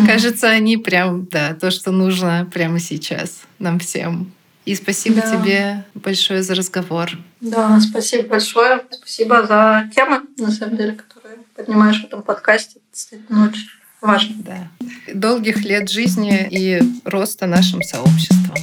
[0.06, 4.32] Кажется, они прям, да, то, что нужно прямо сейчас нам всем.
[4.64, 5.30] И спасибо да.
[5.30, 7.10] тебе большое за разговор.
[7.40, 8.82] Да, спасибо большое.
[8.90, 12.80] Спасибо за темы, на самом деле, которые поднимаешь в этом подкасте.
[12.92, 13.68] Действительно очень
[14.00, 14.34] важно.
[14.38, 14.68] Да.
[15.12, 18.56] Долгих лет жизни и роста нашим сообществом.